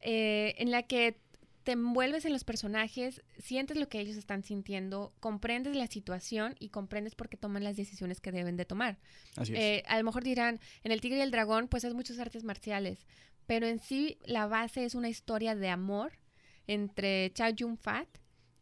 eh, 0.00 0.54
en 0.58 0.70
la 0.70 0.82
que 0.82 1.18
te 1.62 1.72
envuelves 1.72 2.24
en 2.24 2.32
los 2.32 2.42
personajes, 2.44 3.22
sientes 3.38 3.76
lo 3.76 3.88
que 3.88 4.00
ellos 4.00 4.16
están 4.16 4.42
sintiendo, 4.42 5.12
comprendes 5.20 5.76
la 5.76 5.86
situación 5.86 6.56
y 6.58 6.70
comprendes 6.70 7.14
por 7.14 7.28
qué 7.28 7.36
toman 7.36 7.62
las 7.62 7.76
decisiones 7.76 8.20
que 8.20 8.32
deben 8.32 8.56
de 8.56 8.64
tomar. 8.64 8.98
Así 9.36 9.52
es. 9.52 9.58
Eh, 9.58 9.82
a 9.86 9.98
lo 9.98 10.04
mejor 10.04 10.24
dirán, 10.24 10.58
en 10.84 10.92
El 10.92 11.02
Tigre 11.02 11.18
y 11.18 11.20
el 11.20 11.30
Dragón, 11.30 11.68
pues 11.68 11.84
es 11.84 11.92
muchos 11.92 12.18
artes 12.18 12.44
marciales, 12.44 13.06
pero 13.46 13.66
en 13.66 13.78
sí 13.78 14.16
la 14.24 14.46
base 14.46 14.84
es 14.84 14.94
una 14.94 15.10
historia 15.10 15.54
de 15.54 15.68
amor 15.68 16.12
entre 16.66 17.30
Chow 17.34 17.50
Yun-fat 17.54 18.08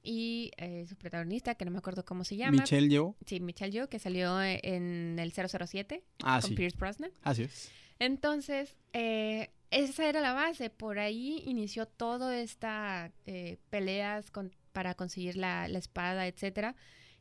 y 0.02 0.50
eh, 0.56 0.86
su 0.88 0.96
protagonista, 0.96 1.54
que 1.54 1.64
no 1.64 1.70
me 1.70 1.78
acuerdo 1.78 2.04
cómo 2.04 2.24
se 2.24 2.36
llama. 2.36 2.62
Michelle 2.62 2.88
Yeoh. 2.88 3.14
Sí, 3.26 3.40
Michelle 3.40 3.70
Yeoh, 3.70 3.88
que 3.88 3.98
salió 3.98 4.40
eh, 4.42 4.60
en 4.62 5.18
el 5.18 5.32
007 5.32 6.02
Ah, 6.22 6.38
con 6.40 6.50
sí. 6.50 6.56
Pierce 6.56 6.76
Brosnan. 6.78 7.10
Así 7.22 7.42
es. 7.42 7.70
Entonces, 7.98 8.76
eh, 8.92 9.50
esa 9.70 10.08
era 10.08 10.20
la 10.20 10.32
base. 10.32 10.70
Por 10.70 10.98
ahí 10.98 11.42
inició 11.46 11.86
toda 11.86 12.38
esta 12.38 13.12
eh, 13.26 13.58
peleas 13.70 14.32
para 14.72 14.94
conseguir 14.94 15.36
la, 15.36 15.66
espada, 15.66 16.26
etcétera. 16.26 16.74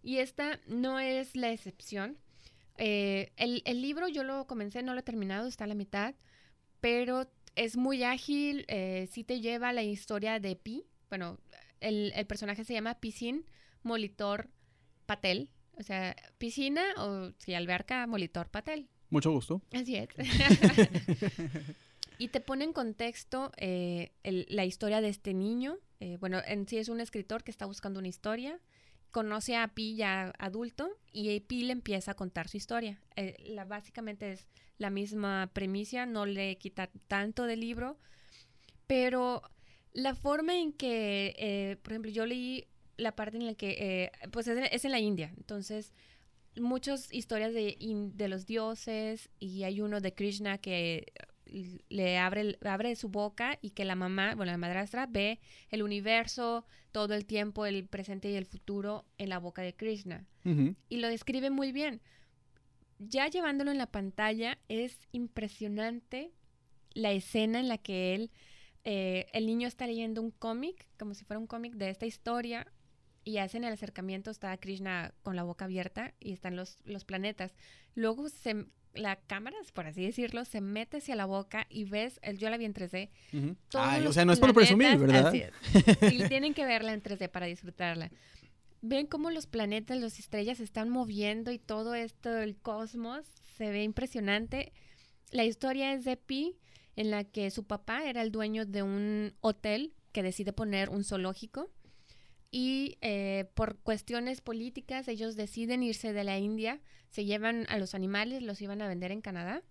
Y 0.03 0.19
esta 0.19 0.60
no 0.67 1.00
es 1.00 1.36
la 1.36 1.51
excepción. 1.51 2.17
Eh, 2.77 3.31
el, 3.38 3.81
libro 3.81 4.07
yo 4.07 4.24
lo 4.24 4.46
comencé, 4.48 4.84
no 4.84 4.93
lo 4.93 5.00
he 5.00 5.03
terminado, 5.03 5.48
está 5.48 5.63
a 5.63 5.67
la 5.67 5.74
mitad, 5.74 6.13
pero 6.79 7.27
es 7.55 7.75
muy 7.75 8.03
ágil, 8.03 8.65
eh, 8.67 9.10
sí 9.12 9.24
te 9.24 9.41
lleva 9.41 9.74
la 9.74 9.84
historia 9.84 10.39
de 10.39 10.55
Pi. 10.55 10.86
Bueno, 11.10 11.39
el, 11.81 12.13
personaje 12.27 12.63
se 12.63 12.74
llama 12.74 13.00
Pisin 13.00 13.46
Molitor 13.84 14.50
Patel. 15.05 15.50
O 15.79 15.84
sea, 15.84 16.15
piscina 16.38 16.84
o 16.98 17.31
si 17.38 17.53
alberca, 17.53 18.07
Molitor 18.07 18.50
Patel. 18.50 18.88
Mucho 19.09 19.31
gusto. 19.31 19.61
Así 19.73 19.95
es. 19.95 20.07
Y 22.19 22.29
te 22.29 22.39
pone 22.41 22.63
en 22.63 22.73
contexto 22.73 23.51
eh, 23.57 24.11
el- 24.23 24.47
la 24.49 24.65
historia 24.65 25.01
de 25.01 25.09
este 25.09 25.33
niño. 25.35 25.77
eh, 25.99 26.17
bueno, 26.19 26.41
en 26.47 26.67
sí 26.67 26.77
es 26.79 26.89
un 26.89 26.99
escritor 26.99 27.43
que 27.43 27.51
está 27.51 27.67
buscando 27.67 27.99
una 27.99 28.07
historia. 28.07 28.59
Conoce 29.11 29.55
a 29.55 29.67
Pi 29.67 29.95
ya 29.95 30.33
adulto 30.39 30.89
y 31.11 31.39
Pi 31.41 31.61
le 31.63 31.73
empieza 31.73 32.11
a 32.11 32.13
contar 32.15 32.47
su 32.47 32.57
historia. 32.57 32.99
Eh, 33.15 33.35
la, 33.49 33.65
básicamente 33.65 34.31
es 34.31 34.47
la 34.79 34.89
misma 34.89 35.51
premisa, 35.53 36.07
no 36.07 36.25
le 36.25 36.57
quita 36.57 36.89
tanto 37.07 37.43
del 37.45 37.59
libro, 37.59 37.97
pero 38.87 39.41
la 39.93 40.15
forma 40.15 40.55
en 40.57 40.73
que, 40.73 41.35
eh, 41.37 41.77
por 41.83 41.93
ejemplo, 41.93 42.11
yo 42.11 42.25
leí 42.25 42.65
la 42.97 43.15
parte 43.15 43.37
en 43.37 43.45
la 43.45 43.53
que, 43.53 43.75
eh, 43.79 44.11
pues 44.31 44.47
es, 44.47 44.69
es 44.71 44.85
en 44.85 44.91
la 44.91 44.99
India, 44.99 45.31
entonces 45.37 45.93
muchas 46.59 47.11
historias 47.13 47.53
de, 47.53 47.77
de 48.13 48.27
los 48.27 48.45
dioses 48.45 49.29
y 49.39 49.63
hay 49.63 49.81
uno 49.81 50.01
de 50.01 50.13
Krishna 50.13 50.57
que 50.57 51.11
l- 51.45 51.81
le 51.89 52.17
abre, 52.17 52.57
abre 52.65 52.95
su 52.95 53.09
boca 53.09 53.57
y 53.61 53.71
que 53.71 53.85
la 53.85 53.95
mamá, 53.95 54.35
bueno, 54.35 54.51
la 54.51 54.57
madrastra 54.57 55.05
ve 55.07 55.39
el 55.69 55.83
universo 55.83 56.65
todo 56.91 57.13
el 57.13 57.25
tiempo, 57.25 57.65
el 57.65 57.85
presente 57.87 58.29
y 58.29 58.35
el 58.35 58.45
futuro 58.45 59.05
en 59.17 59.29
la 59.29 59.39
boca 59.39 59.61
de 59.61 59.73
Krishna 59.75 60.25
y 60.89 60.97
lo 60.97 61.07
describe 61.09 61.49
muy 61.49 61.71
bien. 61.71 62.01
Ya 62.99 63.27
llevándolo 63.27 63.71
en 63.71 63.77
la 63.77 63.87
pantalla 63.91 64.57
es 64.69 64.99
impresionante 65.11 66.31
la 66.93 67.11
escena 67.11 67.59
en 67.59 67.67
la 67.67 67.77
que 67.77 68.15
él, 68.15 68.31
eh, 68.85 69.27
el 69.33 69.45
niño 69.45 69.67
está 69.67 69.85
leyendo 69.85 70.21
un 70.21 70.31
cómic, 70.31 70.87
como 70.97 71.13
si 71.13 71.23
fuera 71.25 71.39
un 71.39 71.45
cómic 71.47 71.73
de 71.75 71.89
esta 71.89 72.05
historia, 72.07 72.65
y 73.27 73.39
hacen 73.39 73.65
el 73.65 73.74
acercamiento, 73.74 74.31
está 74.31 74.55
Krishna 74.55 75.13
con 75.22 75.36
la 75.36 75.43
boca 75.43 75.65
abierta 75.65 76.13
y 76.17 76.31
están 76.31 76.55
los, 76.55 76.77
los 76.86 77.03
planetas. 77.03 77.53
Luego 77.93 78.29
se, 78.29 78.67
la 78.93 79.17
cámara, 79.17 79.57
por 79.74 79.86
así 79.86 80.05
decirlo, 80.05 80.46
se 80.46 80.62
mete 80.62 80.98
hacia 80.98 81.13
la 81.17 81.25
boca 81.25 81.67
y 81.69 81.84
ves, 81.84 82.22
el, 82.24 82.38
yo 82.38 82.50
la 82.50 82.55
vi 82.55 82.63
en 82.63 82.74
3D, 82.74 83.10
Ujú. 83.34 83.57
todos 83.67 83.86
Ay, 83.86 84.07
o 84.07 84.13
sea, 84.13 84.24
no 84.24 84.31
es 84.31 84.39
por 84.39 84.53
presumir, 84.53 84.98
¿verdad? 84.98 85.34
Y 86.10 86.25
tienen 86.29 86.53
que 86.53 86.65
verla 86.65 86.93
en 86.93 87.03
3D 87.03 87.29
para 87.29 87.48
disfrutarla. 87.48 88.12
Ven 88.81 89.07
cómo 89.07 89.29
los 89.29 89.46
planetas, 89.46 90.00
las 90.00 90.19
estrellas 90.19 90.60
se 90.60 90.63
están 90.63 90.88
moviendo 90.88 91.51
y 91.51 91.60
todo 91.60 91.96
esto, 91.96 92.38
el 92.38 92.55
cosmos, 92.55 93.25
se 93.57 93.72
ve 93.72 93.84
impresionante. 93.84 94.72
La 95.31 95.43
historia 95.43 95.91
es 95.91 96.05
de 96.05 96.15
Pi, 96.15 96.55
en 96.96 97.12
la 97.12 97.25
que 97.25 97.51
su 97.51 97.65
papá 97.65 98.05
era 98.05 98.22
el 98.22 98.31
dueño 98.31 98.65
de 98.65 98.84
un 98.84 99.34
hotel 99.41 99.93
que 100.13 100.24
decide 100.24 100.53
poner 100.53 100.89
un 100.89 101.03
zoológico. 101.03 101.69
Y 102.49 102.97
eh, 103.01 103.49
por 103.55 103.77
cuestiones 103.79 104.41
políticas, 104.41 105.07
ellos 105.07 105.35
deciden 105.35 105.83
irse 105.83 106.13
de 106.13 106.23
la 106.23 106.37
India, 106.39 106.79
se 107.09 107.25
llevan 107.25 107.65
a 107.69 107.77
los 107.77 107.93
animales, 107.93 108.41
los 108.41 108.61
iban 108.61 108.81
a 108.81 108.87
vender 108.87 109.11
en 109.11 109.21
Canadá. 109.21 109.63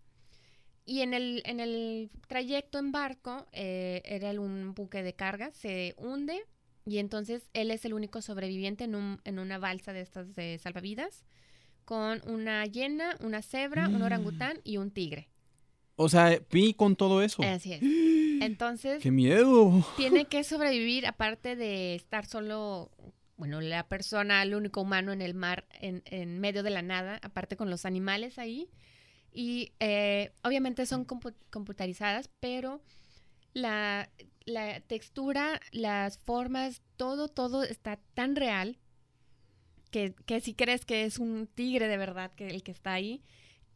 Y 0.85 1.01
en 1.01 1.15
el, 1.15 1.43
en 1.47 1.59
el 1.61 2.11
trayecto 2.29 2.79
en 2.79 2.93
barco, 2.93 3.47
eh, 3.53 4.03
era 4.05 4.31
un 4.41 4.75
buque 4.75 5.03
de 5.03 5.15
carga, 5.15 5.51
se 5.53 5.95
hunde 5.99 6.41
y 6.85 6.99
entonces 6.99 7.49
él 7.55 7.73
es 7.73 7.85
el 7.85 7.95
único 7.95 8.23
sobreviviente 8.23 8.85
en, 8.85 8.95
un- 8.95 9.21
en 9.25 9.41
una 9.41 9.59
balsa 9.59 9.93
de 9.93 10.03
estas 10.03 10.35
de 10.37 10.59
salvavidas, 10.59 11.25
con 11.85 12.21
una 12.29 12.65
hiena, 12.67 13.17
una 13.21 13.43
cebra, 13.43 13.89
un 13.89 14.03
orangután 14.03 14.61
y 14.65 14.77
un 14.77 14.91
tigre. 14.93 15.29
O 15.97 16.09
sea, 16.09 16.41
vi 16.51 16.75
con 16.75 16.95
todo 16.97 17.23
eso. 17.23 17.43
Así 17.43 17.73
es. 17.73 17.81
Entonces, 18.43 19.03
¡Qué 19.03 19.11
miedo! 19.11 19.85
tiene 19.97 20.27
que 20.27 20.45
sobrevivir 20.45 21.07
aparte 21.07 21.57
de 21.57 21.95
estar 21.95 22.27
solo, 22.27 22.91
bueno, 23.37 23.61
la 23.61 23.89
persona, 23.89 24.43
el 24.43 24.55
único 24.55 24.83
humano 24.83 25.13
en 25.13 25.23
el 25.23 25.35
mar, 25.35 25.67
en, 25.81 26.03
en 26.07 26.39
medio 26.39 26.63
de 26.63 26.71
la 26.71 26.83
nada, 26.83 27.19
aparte 27.23 27.57
con 27.57 27.71
los 27.71 27.85
animales 27.87 28.39
ahí. 28.39 28.69
Y 29.33 29.73
eh, 29.81 30.33
obviamente 30.45 30.87
son 30.87 31.07
compu- 31.07 31.35
computarizadas, 31.51 32.31
pero 32.41 32.83
la, 33.55 34.11
la 34.45 34.81
textura, 34.81 35.61
las 35.73 36.19
formas, 36.19 36.83
todo, 36.97 37.29
todo 37.29 37.63
está 37.63 37.99
tan 38.15 38.37
real 38.37 38.79
que, 39.91 40.15
que 40.27 40.41
si 40.41 40.55
crees 40.55 40.85
que 40.85 41.05
es 41.05 41.19
un 41.19 41.47
tigre 41.47 41.89
de 41.89 41.97
verdad 41.97 42.33
que 42.35 42.49
el 42.49 42.63
que 42.63 42.73
está 42.73 42.93
ahí. 42.93 43.23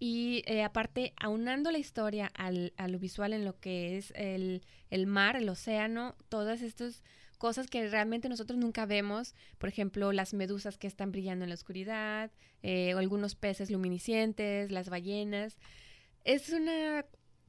Y 0.02 0.42
eh, 0.47 0.62
aparte, 0.64 1.12
aunando 1.21 1.71
la 1.71 1.78
historia 1.78 2.33
al, 2.35 2.73
a 2.78 2.88
lo 2.88 2.99
visual 2.99 3.35
en 3.35 3.45
lo 3.45 3.61
que 3.61 3.99
es 3.99 4.12
el, 4.16 4.62
el 4.90 5.07
mar, 5.07 5.37
el 5.37 5.49
océano, 5.50 6.16
todas 6.30 6.62
estas 6.62 7.04
cosas 7.38 7.69
que 7.69 7.87
realmente 7.88 8.28
nosotros 8.30 8.59
nunca 8.59 8.87
vemos, 8.87 9.35
por 9.59 9.69
ejemplo, 9.69 10.12
las 10.12 10.33
medusas 10.35 10.78
que 10.78 10.87
están 10.87 11.12
brillando 11.12 11.45
en 11.45 11.50
la 11.50 11.54
oscuridad, 11.54 12.30
eh, 12.62 12.95
o 12.95 12.99
algunos 12.99 13.35
peces 13.35 13.71
luminiscentes, 13.71 14.73
las 14.73 14.88
ballenas. 14.88 15.59
Es 16.25 16.50
una 16.50 17.07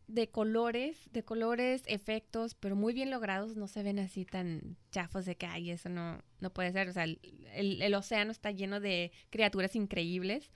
de 0.07 0.29
colores, 0.29 1.09
de 1.13 1.23
colores, 1.23 1.83
efectos, 1.87 2.55
pero 2.55 2.75
muy 2.75 2.93
bien 2.93 3.11
logrados, 3.11 3.55
no 3.57 3.67
se 3.67 3.83
ven 3.83 3.99
así 3.99 4.25
tan 4.25 4.77
chafos 4.91 5.25
de 5.25 5.37
que, 5.37 5.45
ay, 5.45 5.71
eso 5.71 5.89
no, 5.89 6.21
no 6.41 6.51
puede 6.53 6.71
ser. 6.73 6.89
O 6.89 6.93
sea, 6.93 7.05
el, 7.05 7.19
el- 7.53 7.81
el 7.81 7.93
océano 7.95 8.31
está 8.31 8.51
lleno 8.51 8.79
de 8.81 9.11
criaturas 9.29 9.75
increíbles. 9.75 10.51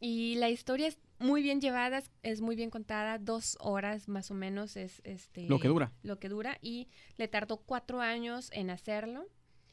Y 0.00 0.36
la 0.36 0.50
historia 0.50 0.86
es 0.88 0.98
muy 1.18 1.42
bien 1.42 1.60
llevada, 1.60 2.02
es- 2.22 2.40
muy 2.40 2.56
bien 2.56 2.70
contada, 2.70 3.18
dos 3.18 3.56
horas 3.60 4.08
más 4.08 4.30
o 4.30 4.34
menos 4.34 4.76
es 4.76 5.00
este 5.04 5.42
Lo 5.48 5.58
que 5.58 5.68
dura. 5.68 5.92
lo 6.02 6.18
que 6.18 6.28
dura 6.28 6.58
y 6.62 6.88
le 7.16 7.28
tardó 7.28 7.58
cuatro 7.58 8.00
años 8.00 8.50
en 8.52 8.70
hacerlo 8.70 9.26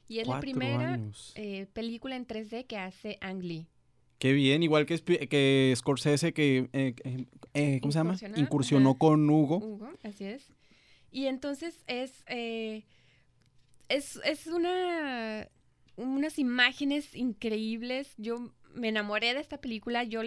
y 0.08 0.20
es 0.20 0.28
la 0.28 0.40
primera 0.40 1.00
eh, 1.36 1.68
película 1.74 2.16
en 2.16 2.26
3D 2.28 2.66
que 2.68 2.78
hace 2.78 3.18
Ang 3.22 3.42
Lee. 3.44 3.68
Qué 4.20 4.32
bien, 4.34 4.64
igual 4.64 4.86
que, 4.86 4.98
que 5.28 5.74
Scorsese, 5.76 6.34
que, 6.34 6.70
eh, 6.74 6.96
eh, 7.54 7.80
¿cómo 7.82 7.92
se 7.92 8.00
llama? 8.00 8.16
Incursionó, 8.38 8.92
ajá. 8.92 9.00
con 9.00 9.30
Hugo. 9.30 9.58
Hugo, 9.58 9.90
así 10.04 10.24
es. 10.26 10.54
Y 11.12 11.26
entonces 11.28 11.84
es, 11.88 12.24
es, 13.90 14.20
es 14.24 14.48
una, 14.48 15.48
unas 15.96 16.40
imágenes 16.40 17.16
increíbles. 17.16 18.14
Yo 18.18 18.52
me 18.76 18.90
enamoré 18.90 19.34
de 19.34 19.40
esta 19.40 19.60
película. 19.60 20.04
Yo, 20.04 20.22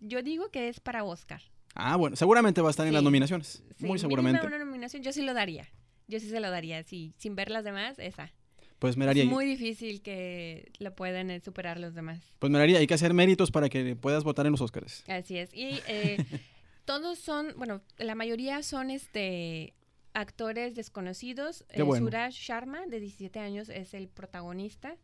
yo 0.00 0.22
digo 0.22 0.50
que 0.50 0.68
es 0.68 0.80
para 0.80 1.04
Oscar. 1.04 1.40
Ah, 1.74 1.96
bueno, 1.96 2.14
seguramente 2.16 2.60
va 2.60 2.68
a 2.68 2.70
estar 2.70 2.86
en 2.86 2.92
las 2.94 3.02
nominaciones. 3.02 3.62
Sí, 3.78 3.86
Muy 3.86 3.98
seguramente. 3.98 4.46
una 4.46 4.58
nominación, 4.58 5.02
yo 5.02 5.12
sí 5.12 5.22
lo 5.22 5.34
daría. 5.34 5.68
Yo 6.06 6.20
sí 6.20 6.28
se 6.28 6.38
lo 6.38 6.50
daría, 6.50 6.82
sí, 6.84 7.14
sin 7.16 7.34
ver 7.34 7.50
las 7.50 7.64
demás, 7.64 7.98
esa. 7.98 8.32
Pues 8.78 8.96
Meraria, 8.98 9.22
Es 9.24 9.28
muy 9.30 9.46
difícil 9.46 10.02
que 10.02 10.70
la 10.78 10.94
puedan 10.94 11.30
eh, 11.30 11.40
superar 11.40 11.80
los 11.80 11.94
demás. 11.94 12.20
pues 12.38 12.52
Meraria, 12.52 12.78
hay 12.78 12.86
que 12.86 12.94
hacer 12.94 13.14
méritos 13.14 13.50
para 13.50 13.68
que 13.70 13.96
puedas 13.96 14.22
votar 14.22 14.44
en 14.46 14.52
los 14.52 14.60
Oscars. 14.60 15.02
Así 15.08 15.38
es. 15.38 15.54
Y 15.54 15.80
eh, 15.88 16.18
todos 16.84 17.18
son, 17.18 17.54
bueno, 17.56 17.80
la 17.96 18.14
mayoría 18.14 18.62
son 18.62 18.90
este 18.90 19.72
actores 20.12 20.74
desconocidos. 20.74 21.64
Qué 21.72 21.80
Eh, 21.80 21.82
bueno. 21.82 22.06
Suraj 22.06 22.32
Sharma, 22.34 22.86
de 22.86 23.00
17 23.00 23.38
años, 23.40 23.68
es 23.68 23.94
el 23.94 24.08
protagonista, 24.08 24.96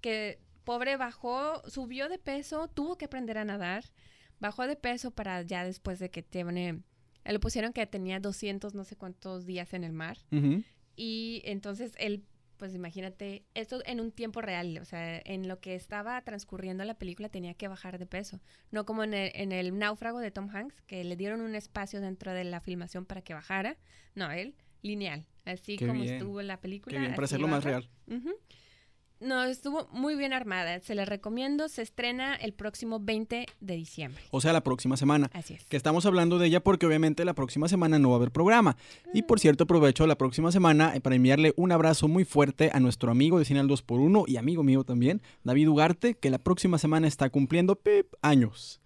que 0.00 0.40
pobre 0.68 0.98
bajó, 0.98 1.62
subió 1.66 2.10
de 2.10 2.18
peso, 2.18 2.68
tuvo 2.68 2.98
que 2.98 3.06
aprender 3.06 3.38
a 3.38 3.44
nadar, 3.46 3.86
bajó 4.38 4.66
de 4.66 4.76
peso 4.76 5.10
para 5.10 5.40
ya 5.40 5.64
después 5.64 5.98
de 5.98 6.10
que 6.10 6.22
tiene, 6.22 6.82
le 7.24 7.38
pusieron 7.38 7.72
que 7.72 7.86
tenía 7.86 8.20
200 8.20 8.74
no 8.74 8.84
sé 8.84 8.94
cuántos 8.94 9.46
días 9.46 9.72
en 9.72 9.82
el 9.82 9.94
mar. 9.94 10.18
Y 10.94 11.40
entonces 11.46 11.94
él, 11.96 12.22
pues 12.58 12.74
imagínate, 12.74 13.46
esto 13.54 13.80
en 13.86 13.98
un 13.98 14.12
tiempo 14.12 14.42
real, 14.42 14.76
o 14.76 14.84
sea, 14.84 15.22
en 15.24 15.48
lo 15.48 15.58
que 15.58 15.74
estaba 15.74 16.20
transcurriendo 16.20 16.84
la 16.84 16.98
película 16.98 17.30
tenía 17.30 17.54
que 17.54 17.66
bajar 17.66 17.98
de 17.98 18.04
peso. 18.04 18.38
No 18.70 18.84
como 18.84 19.04
en 19.04 19.14
el, 19.14 19.32
en 19.36 19.52
el 19.52 19.78
náufrago 19.78 20.18
de 20.18 20.30
Tom 20.30 20.50
Hanks, 20.54 20.82
que 20.82 21.02
le 21.02 21.16
dieron 21.16 21.40
un 21.40 21.54
espacio 21.54 22.02
dentro 22.02 22.34
de 22.34 22.44
la 22.44 22.60
filmación 22.60 23.06
para 23.06 23.22
que 23.22 23.32
bajara. 23.32 23.78
No, 24.14 24.30
él, 24.30 24.54
lineal. 24.82 25.24
Así 25.46 25.78
Qué 25.78 25.86
como 25.86 26.02
bien. 26.02 26.16
estuvo 26.16 26.42
en 26.42 26.46
la 26.46 26.60
película. 26.60 26.92
Qué 26.92 27.00
bien, 27.00 27.14
para 27.14 27.24
hacerlo 27.24 27.48
más 27.48 27.64
real. 27.64 27.88
Ujú. 28.06 28.34
No, 29.20 29.42
estuvo 29.44 29.88
muy 29.90 30.14
bien 30.14 30.32
armada. 30.32 30.78
Se 30.80 30.94
la 30.94 31.04
recomiendo. 31.04 31.68
Se 31.68 31.82
estrena 31.82 32.36
el 32.36 32.52
próximo 32.52 33.00
20 33.00 33.46
de 33.60 33.74
diciembre. 33.74 34.22
O 34.30 34.40
sea, 34.40 34.52
la 34.52 34.62
próxima 34.62 34.96
semana. 34.96 35.28
Así 35.32 35.54
es. 35.54 35.64
Que 35.64 35.76
estamos 35.76 36.06
hablando 36.06 36.38
de 36.38 36.46
ella 36.46 36.60
porque 36.60 36.86
obviamente 36.86 37.24
la 37.24 37.34
próxima 37.34 37.68
semana 37.68 37.98
no 37.98 38.10
va 38.10 38.14
a 38.14 38.18
haber 38.18 38.30
programa. 38.30 38.76
Y 39.12 39.22
por 39.22 39.40
cierto, 39.40 39.64
aprovecho 39.64 40.06
la 40.06 40.16
próxima 40.16 40.52
semana 40.52 40.94
eh, 40.94 41.00
para 41.00 41.16
enviarle 41.16 41.52
un 41.56 41.72
abrazo 41.72 42.06
muy 42.06 42.24
fuerte 42.24 42.70
a 42.72 42.78
nuestro 42.80 43.10
amigo 43.10 43.38
de 43.38 43.44
Cine 43.44 43.60
al 43.60 43.68
2x1 43.68 44.24
y 44.28 44.36
amigo 44.36 44.62
mío 44.62 44.84
también, 44.84 45.20
David 45.42 45.68
Ugarte, 45.68 46.14
que 46.14 46.30
la 46.30 46.38
próxima 46.38 46.78
semana 46.78 47.08
está 47.08 47.28
cumpliendo 47.30 47.76
pip, 47.76 48.14
años. 48.22 48.80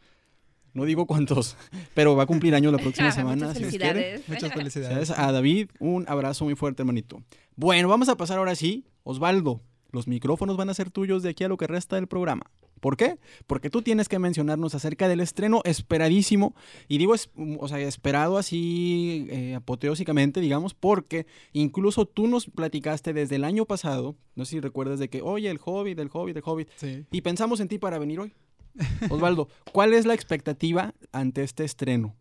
No 0.73 0.87
digo 0.87 1.07
cuántos, 1.07 1.59
pero 1.95 2.17
va 2.17 2.23
a 2.23 2.27
cumplir 2.27 2.55
años 2.55 2.73
la 2.73 2.79
próxima 2.79 3.09
Ah, 3.13 3.13
semana. 3.13 3.49
Muchas 3.49 3.59
si 3.59 3.65
Dios 3.65 3.77
quiere. 3.77 4.01
felicidades. 4.23 4.29
Muchas 4.29 4.53
felicidades. 4.55 4.95
Felicidades 4.95 5.11
a 5.11 5.33
David, 5.33 5.69
un 5.79 6.07
abrazo 6.09 6.47
muy 6.47 6.55
fuerte, 6.55 6.81
hermanito. 6.83 7.23
Bueno, 7.55 7.89
vamos 7.89 8.09
a 8.09 8.17
pasar 8.17 8.39
ahora 8.39 8.55
sí. 8.55 8.87
Osvaldo, 9.05 9.61
los 9.93 10.09
micrófonos 10.09 10.57
van 10.57 10.71
a 10.71 10.75
ser 10.75 10.91
tuyos 10.91 11.23
de 11.23 11.31
aquí 11.31 11.45
a 11.45 11.49
lo 11.49 11.57
que 11.57 11.67
resta 11.67 11.97
del 11.97 12.07
programa. 12.09 12.51
¿Por 12.81 12.97
qué? 12.97 13.19
Porque 13.47 13.71
tú 13.71 13.83
tienes 13.83 14.09
que 14.09 14.19
mencionarnos 14.19 14.75
acerca 14.75 15.07
del 15.07 15.21
estreno 15.21 15.61
esperadísimo, 15.65 16.57
y 16.89 16.99
digo, 16.99 17.15
es, 17.15 17.31
o 17.61 17.69
sea, 17.69 17.79
esperado 17.79 18.39
así 18.39 19.29
eh, 19.31 19.55
apoteósicamente, 19.55 20.41
digamos, 20.41 20.75
porque 20.75 21.27
incluso 21.53 22.07
tú 22.07 22.27
nos 22.27 22.47
platicaste 22.47 23.13
desde 23.13 23.37
el 23.37 23.45
año 23.45 23.67
pasado, 23.67 24.17
no 24.35 24.45
sé 24.45 24.53
si 24.53 24.61
recuerdas 24.61 24.99
de 24.99 25.09
que, 25.09 25.23
oye, 25.23 25.49
el 25.49 25.61
Hobbit, 25.65 25.99
el 26.01 26.11
Hobbit, 26.13 26.37
el 26.37 26.43
Hobbit, 26.45 26.69
Sí. 26.75 27.05
y 27.13 27.21
pensamos 27.21 27.61
en 27.61 27.69
ti 27.69 27.79
para 27.79 27.99
venir 28.01 28.19
hoy. 28.19 28.33
Osvaldo, 29.11 29.49
¿cuál 29.71 29.93
es 29.95 30.07
la 30.07 30.15
expectativa 30.15 30.95
ante 31.13 31.45
este 31.45 31.63
estreno? 31.65 32.17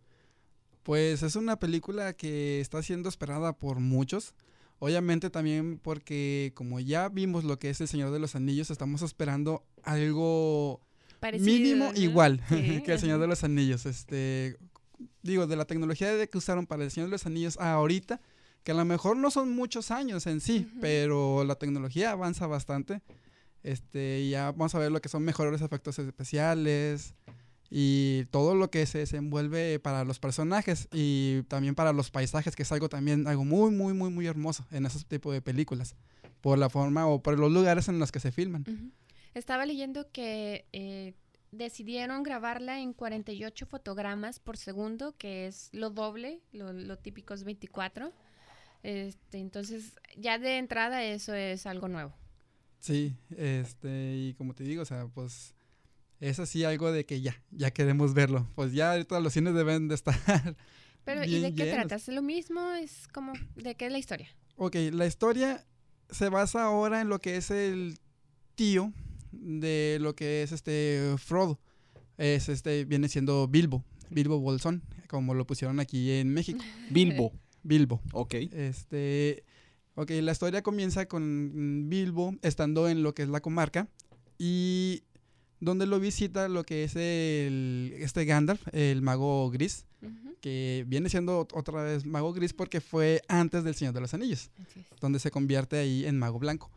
Pues 0.83 1.23
es 1.23 1.35
una 1.35 1.57
película 1.57 2.13
que 2.13 2.59
está 2.59 2.81
siendo 2.83 3.07
esperada 3.09 3.53
por 3.53 3.79
muchos. 3.79 4.33
Obviamente 4.83 5.29
también 5.29 5.77
porque 5.77 6.53
como 6.55 6.79
ya 6.79 7.07
vimos 7.07 7.43
lo 7.43 7.59
que 7.59 7.69
es 7.69 7.79
El 7.81 7.87
Señor 7.87 8.09
de 8.09 8.17
los 8.17 8.35
Anillos, 8.35 8.71
estamos 8.71 9.03
esperando 9.03 9.63
algo 9.83 10.81
Parecido, 11.19 11.45
mínimo 11.45 11.91
¿no? 11.93 11.99
igual 12.01 12.41
Sí, 12.49 12.81
que 12.85 12.93
El 12.93 12.99
Señor 12.99 13.19
de 13.19 13.27
los 13.27 13.43
Anillos. 13.43 13.85
Este, 13.85 14.57
digo, 15.21 15.45
de 15.45 15.55
la 15.55 15.65
tecnología 15.65 16.15
de 16.15 16.27
que 16.27 16.39
usaron 16.39 16.65
para 16.65 16.83
El 16.83 16.89
Señor 16.89 17.09
de 17.09 17.11
los 17.11 17.27
Anillos 17.27 17.59
a 17.59 17.73
ahorita, 17.73 18.21
que 18.63 18.71
a 18.71 18.73
lo 18.73 18.83
mejor 18.83 19.17
no 19.17 19.29
son 19.29 19.51
muchos 19.51 19.91
años 19.91 20.25
en 20.25 20.41
sí, 20.41 20.67
pero 20.81 21.43
la 21.43 21.53
tecnología 21.53 22.09
avanza 22.09 22.47
bastante. 22.47 23.03
Este, 23.61 24.27
ya 24.29 24.51
vamos 24.51 24.73
a 24.73 24.79
ver 24.79 24.91
lo 24.91 24.99
que 24.99 25.09
son 25.09 25.21
mejores 25.21 25.61
efectos 25.61 25.99
especiales 25.99 27.13
y 27.73 28.25
todo 28.25 28.53
lo 28.53 28.69
que 28.69 28.85
se 28.85 28.97
desenvuelve 28.97 29.79
para 29.79 30.03
los 30.03 30.19
personajes 30.19 30.89
y 30.91 31.43
también 31.43 31.73
para 31.73 31.93
los 31.93 32.11
paisajes, 32.11 32.53
que 32.53 32.63
es 32.63 32.71
algo 32.73 32.89
también 32.89 33.27
algo 33.27 33.45
muy 33.45 33.71
muy 33.71 33.93
muy 33.93 34.09
muy 34.09 34.27
hermoso 34.27 34.65
en 34.71 34.85
esos 34.85 35.05
tipos 35.05 35.33
de 35.33 35.41
películas, 35.41 35.95
por 36.41 36.59
la 36.59 36.69
forma 36.69 37.07
o 37.07 37.23
por 37.23 37.39
los 37.39 37.49
lugares 37.49 37.87
en 37.87 37.97
los 37.97 38.11
que 38.11 38.19
se 38.19 38.33
filman. 38.33 38.65
Estaba 39.33 39.65
leyendo 39.65 40.11
que 40.11 40.65
eh, 40.73 41.13
decidieron 41.51 42.23
grabarla 42.23 42.81
en 42.81 42.91
48 42.91 43.65
fotogramas 43.65 44.39
por 44.39 44.57
segundo, 44.57 45.15
que 45.17 45.47
es 45.47 45.69
lo 45.71 45.91
doble, 45.91 46.41
lo, 46.51 46.73
lo 46.73 46.97
típico 46.97 47.33
es 47.33 47.45
24. 47.45 48.11
Este, 48.83 49.37
entonces, 49.37 49.93
ya 50.17 50.39
de 50.39 50.57
entrada 50.57 51.03
eso 51.03 51.33
es 51.33 51.65
algo 51.65 51.87
nuevo. 51.87 52.13
Sí, 52.79 53.15
este, 53.37 54.15
y 54.17 54.33
como 54.33 54.53
te 54.53 54.65
digo, 54.65 54.81
o 54.81 54.85
sea, 54.85 55.07
pues 55.07 55.53
es 56.21 56.39
así 56.39 56.63
algo 56.63 56.91
de 56.91 57.05
que 57.05 57.19
ya, 57.19 57.35
ya 57.49 57.71
queremos 57.71 58.13
verlo. 58.13 58.47
Pues 58.55 58.71
ya 58.71 58.91
ahorita 58.91 59.19
los 59.19 59.33
cines 59.33 59.55
deben 59.55 59.87
de 59.87 59.95
estar. 59.95 60.15
Pero, 61.03 61.25
¿y 61.25 61.39
de 61.39 61.53
qué 61.55 61.65
llenos. 61.65 61.79
trata? 61.79 61.95
¿Es 61.95 62.07
lo 62.07 62.21
mismo? 62.21 62.73
¿Es 62.73 63.07
como, 63.07 63.33
de 63.55 63.75
qué 63.75 63.87
es 63.87 63.91
la 63.91 63.97
historia? 63.97 64.29
Ok, 64.55 64.75
la 64.93 65.07
historia 65.07 65.65
se 66.11 66.29
basa 66.29 66.63
ahora 66.63 67.01
en 67.01 67.09
lo 67.09 67.19
que 67.19 67.37
es 67.37 67.49
el 67.49 67.97
tío 68.53 68.93
de 69.31 69.97
lo 69.99 70.15
que 70.15 70.43
es 70.43 70.51
este 70.51 71.15
Frodo. 71.17 71.59
Es 72.19 72.49
este, 72.49 72.85
viene 72.85 73.09
siendo 73.09 73.47
Bilbo, 73.47 73.83
Bilbo 74.11 74.39
Bolsón, 74.39 74.83
como 75.07 75.33
lo 75.33 75.47
pusieron 75.47 75.79
aquí 75.79 76.11
en 76.11 76.31
México. 76.31 76.63
Bilbo. 76.91 77.33
Bilbo. 77.63 77.99
Ok. 78.13 78.35
Este, 78.35 79.43
ok, 79.95 80.11
la 80.21 80.33
historia 80.33 80.61
comienza 80.61 81.07
con 81.07 81.89
Bilbo 81.89 82.35
estando 82.43 82.87
en 82.87 83.01
lo 83.01 83.15
que 83.15 83.23
es 83.23 83.29
la 83.29 83.41
comarca 83.41 83.87
y 84.37 85.01
donde 85.61 85.85
lo 85.85 85.99
visita 86.01 86.49
lo 86.49 86.65
que 86.65 86.83
es 86.83 86.95
el, 86.97 87.93
este 87.97 88.25
Gandalf, 88.25 88.61
el 88.73 89.01
mago 89.01 89.49
gris, 89.49 89.85
que 90.41 90.83
viene 90.87 91.07
siendo 91.07 91.47
ot- 91.47 91.51
otra 91.53 91.83
vez 91.83 92.05
mago 92.05 92.33
gris 92.33 92.51
porque 92.51 92.81
fue 92.81 93.21
antes 93.29 93.63
del 93.63 93.75
Señor 93.75 93.93
de 93.93 94.01
los 94.01 94.13
Anillos, 94.13 94.49
donde 94.99 95.19
se 95.19 95.31
convierte 95.31 95.77
ahí 95.77 96.05
en 96.05 96.17
mago 96.17 96.39
blanco. 96.39 96.69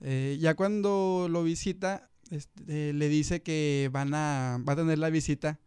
Eh, 0.00 0.38
ya 0.40 0.54
cuando 0.54 1.26
lo 1.28 1.42
visita, 1.42 2.08
este, 2.30 2.92
le 2.94 3.08
dice 3.08 3.42
que 3.42 3.90
van 3.92 4.14
a, 4.14 4.58
va 4.66 4.72
a 4.72 4.76
tener 4.76 4.98
la 4.98 5.10
visita 5.10 5.58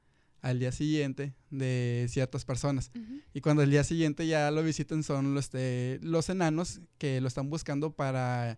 al 0.41 0.59
día 0.59 0.71
siguiente 0.71 1.33
de 1.51 2.07
ciertas 2.09 2.43
personas. 2.45 2.91
Y 3.33 3.41
cuando 3.41 3.61
el 3.63 3.69
día 3.71 3.83
siguiente 3.83 4.25
ya 4.25 4.49
lo 4.51 4.63
visiten 4.63 5.03
son 5.03 5.33
los, 5.35 5.45
este, 5.45 5.99
los 6.01 6.29
enanos 6.29 6.79
que 6.97 7.19
lo 7.21 7.27
están 7.27 7.49
buscando 7.49 7.91
para 7.91 8.57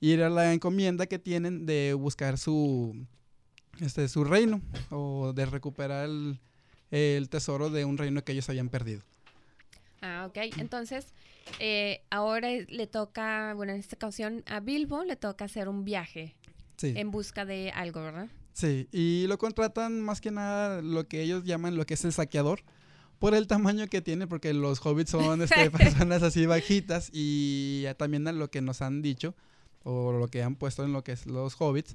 ir 0.00 0.22
a 0.22 0.30
la 0.30 0.52
encomienda 0.52 1.06
que 1.06 1.18
tienen 1.18 1.64
de 1.66 1.94
buscar 1.94 2.36
su, 2.38 3.06
este, 3.80 4.08
su 4.08 4.24
reino 4.24 4.60
o 4.90 5.32
de 5.32 5.46
recuperar 5.46 6.04
el, 6.06 6.38
el 6.90 7.28
tesoro 7.28 7.70
de 7.70 7.84
un 7.84 7.98
reino 7.98 8.22
que 8.24 8.32
ellos 8.32 8.48
habían 8.48 8.68
perdido. 8.68 9.02
Ah, 10.00 10.26
ok. 10.28 10.36
Entonces, 10.58 11.06
eh, 11.60 12.02
ahora 12.10 12.48
le 12.50 12.86
toca, 12.86 13.54
bueno, 13.54 13.72
en 13.72 13.78
esta 13.80 13.96
ocasión 13.96 14.42
a 14.46 14.60
Bilbo 14.60 15.04
le 15.04 15.16
toca 15.16 15.44
hacer 15.44 15.68
un 15.68 15.84
viaje 15.84 16.34
Sí, 16.76 16.92
en 16.96 17.10
busca 17.12 17.44
de 17.44 17.70
algo, 17.70 18.02
¿verdad? 18.02 18.28
sí. 18.52 18.88
Y 18.90 19.26
lo 19.28 19.38
contratan 19.38 20.00
más 20.00 20.20
que 20.20 20.30
nada 20.32 20.82
lo 20.82 21.06
que 21.06 21.22
ellos 21.22 21.44
llaman 21.44 21.76
lo 21.76 21.86
que 21.86 21.94
es 21.94 22.04
el 22.04 22.12
saqueador. 22.12 22.60
Por 23.20 23.34
el 23.36 23.46
tamaño 23.46 23.86
que 23.86 24.00
tiene, 24.02 24.26
porque 24.26 24.52
los 24.52 24.84
hobbits 24.84 25.10
son 25.10 25.42
este, 25.42 25.70
personas 25.70 26.24
así 26.24 26.44
bajitas 26.46 27.08
y 27.12 27.82
ya 27.82 27.94
también 27.94 28.26
a 28.26 28.32
lo 28.32 28.50
que 28.50 28.60
nos 28.60 28.82
han 28.82 29.00
dicho 29.00 29.36
o 29.84 30.10
lo 30.12 30.26
que 30.26 30.42
han 30.42 30.56
puesto 30.56 30.84
en 30.84 30.92
lo 30.92 31.04
que 31.04 31.12
es 31.12 31.26
los 31.26 31.54
hobbits, 31.60 31.94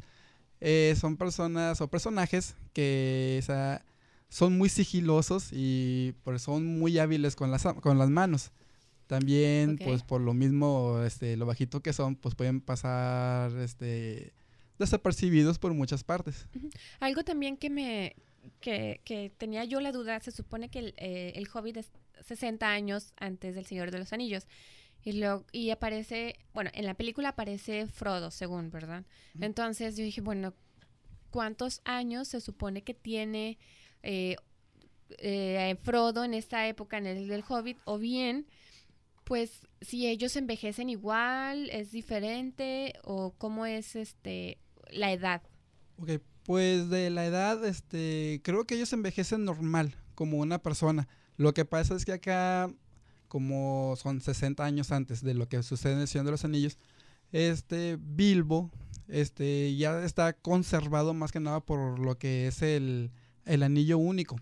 eh, 0.60 0.96
son 1.00 1.17
personas 1.17 1.82
o 1.82 1.88
personajes 1.88 2.56
que 2.74 3.38
o 3.41 3.46
sea, 3.46 3.86
son 4.30 4.58
muy 4.58 4.70
sigilosos 4.70 5.50
y 5.52 6.13
pues, 6.24 6.41
son 6.41 6.80
muy 6.80 6.98
hábiles 7.00 7.36
con 7.36 7.52
las, 7.52 7.63
con 7.63 7.98
las 7.98 8.10
manos. 8.10 8.52
También, 9.08 9.78
pues 9.78 10.04
por 10.04 10.20
lo 10.20 10.34
mismo, 10.34 11.02
este, 11.02 11.38
lo 11.38 11.46
bajito 11.46 11.82
que 11.82 11.93
son, 11.93 12.17
pues 12.17 12.36
pueden 12.36 12.60
pasar 12.60 13.56
este, 13.58 14.34
desapercibidos 14.78 15.60
por 15.60 15.74
muchas 15.74 16.04
partes. 16.04 16.48
Algo 17.00 17.24
también 17.24 17.56
que 17.56 17.70
me 17.70 18.15
que, 18.60 19.02
que 19.06 19.32
tenía 19.38 19.63
yo 19.63 19.80
la 19.80 19.91
duda, 19.91 20.20
se 20.20 20.32
supone 20.32 20.70
que 20.70 20.80
el, 20.80 20.93
eh, 20.98 21.34
el 21.36 21.48
Hobbit 21.54 21.78
es 21.78 21.91
60 22.26 22.70
años 22.70 23.13
antes 23.17 23.56
del 23.56 23.65
Señor 23.65 23.91
de 23.91 24.00
los 24.00 24.13
Anillos. 24.13 24.46
Y, 25.08 25.13
lo, 25.13 25.46
y 25.54 25.70
aparece, 25.70 26.36
bueno, 26.54 26.70
en 26.74 26.86
la 26.86 26.93
película 26.93 27.30
aparece 27.30 27.88
Frodo, 27.88 28.30
según, 28.30 28.72
¿verdad? 28.72 29.06
Entonces 29.39 29.96
yo 29.96 30.04
dije, 30.04 30.20
bueno, 30.20 30.54
¿cuántos 31.30 31.80
años 31.86 32.28
se 32.28 32.41
supone 32.41 32.84
que 32.84 32.93
tiene 32.93 33.58
eh, 34.04 34.36
eh, 35.20 35.78
Frodo 35.82 36.26
en 36.26 36.34
esta 36.34 36.67
época, 36.67 36.98
en 36.98 37.08
el 37.08 37.30
del 37.30 37.46
Hobbit? 37.48 37.78
O 37.86 37.98
bien, 37.98 38.48
pues, 39.24 39.65
si 39.80 40.08
ellos 40.08 40.36
envejecen 40.36 40.89
igual, 40.89 41.70
es 41.70 41.93
diferente, 41.93 43.00
o 43.06 43.34
cómo 43.38 43.65
es 43.65 43.96
este 43.96 44.58
la 44.89 45.13
edad. 45.13 45.41
Ok, 46.00 46.22
pues 46.43 46.89
de 46.89 47.12
la 47.12 47.26
edad, 47.26 47.63
este, 47.63 48.41
creo 48.43 48.67
que 48.67 48.76
ellos 48.76 48.91
envejecen 48.91 49.46
normal, 49.46 49.96
como 50.15 50.39
una 50.39 50.62
persona. 50.62 51.08
Lo 51.38 51.54
que 51.54 51.63
pasa 51.63 51.96
es 51.96 52.04
que 52.04 52.12
acá, 52.12 52.70
como 53.28 53.96
son 53.98 54.22
60 54.22 54.63
años 54.63 54.92
antes 54.92 55.22
de 55.24 55.34
lo 55.34 55.48
que 55.48 55.62
sucede 55.63 55.94
en 55.94 56.00
el 56.00 56.08
Señor 56.08 56.26
de 56.26 56.32
los 56.32 56.46
Anillos, 56.46 56.78
este 57.32 57.98
Bilbo, 58.00 58.72
este, 59.08 59.76
ya 59.76 60.04
está 60.04 60.34
conservado 60.34 61.13
más 61.13 61.32
que 61.32 61.40
nada 61.40 61.60
por 61.60 62.00
lo 62.00 62.18
que 62.18 62.48
es 62.48 62.62
el, 62.62 63.12
el 63.46 63.63
anillo 63.63 63.98
único. 63.98 64.38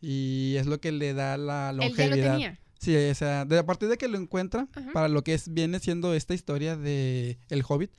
Y 0.00 0.54
es 0.56 0.66
lo 0.66 0.80
que 0.80 0.92
le 0.92 1.12
da 1.12 1.36
la 1.36 1.66
ya 1.68 1.72
lo 1.72 1.84
longevidad. 1.84 2.32
tenía. 2.32 2.60
Sí, 2.78 2.96
o 2.96 3.14
sea, 3.14 3.44
de, 3.44 3.58
a 3.58 3.66
partir 3.66 3.90
de 3.90 3.98
que 3.98 4.08
lo 4.08 4.16
encuentra, 4.16 4.66
Ajá. 4.74 4.90
para 4.92 5.08
lo 5.08 5.22
que 5.22 5.34
es, 5.34 5.52
viene 5.52 5.78
siendo 5.80 6.14
esta 6.14 6.32
historia 6.32 6.76
de 6.78 7.38
El 7.50 7.62
Hobbit, 7.68 7.90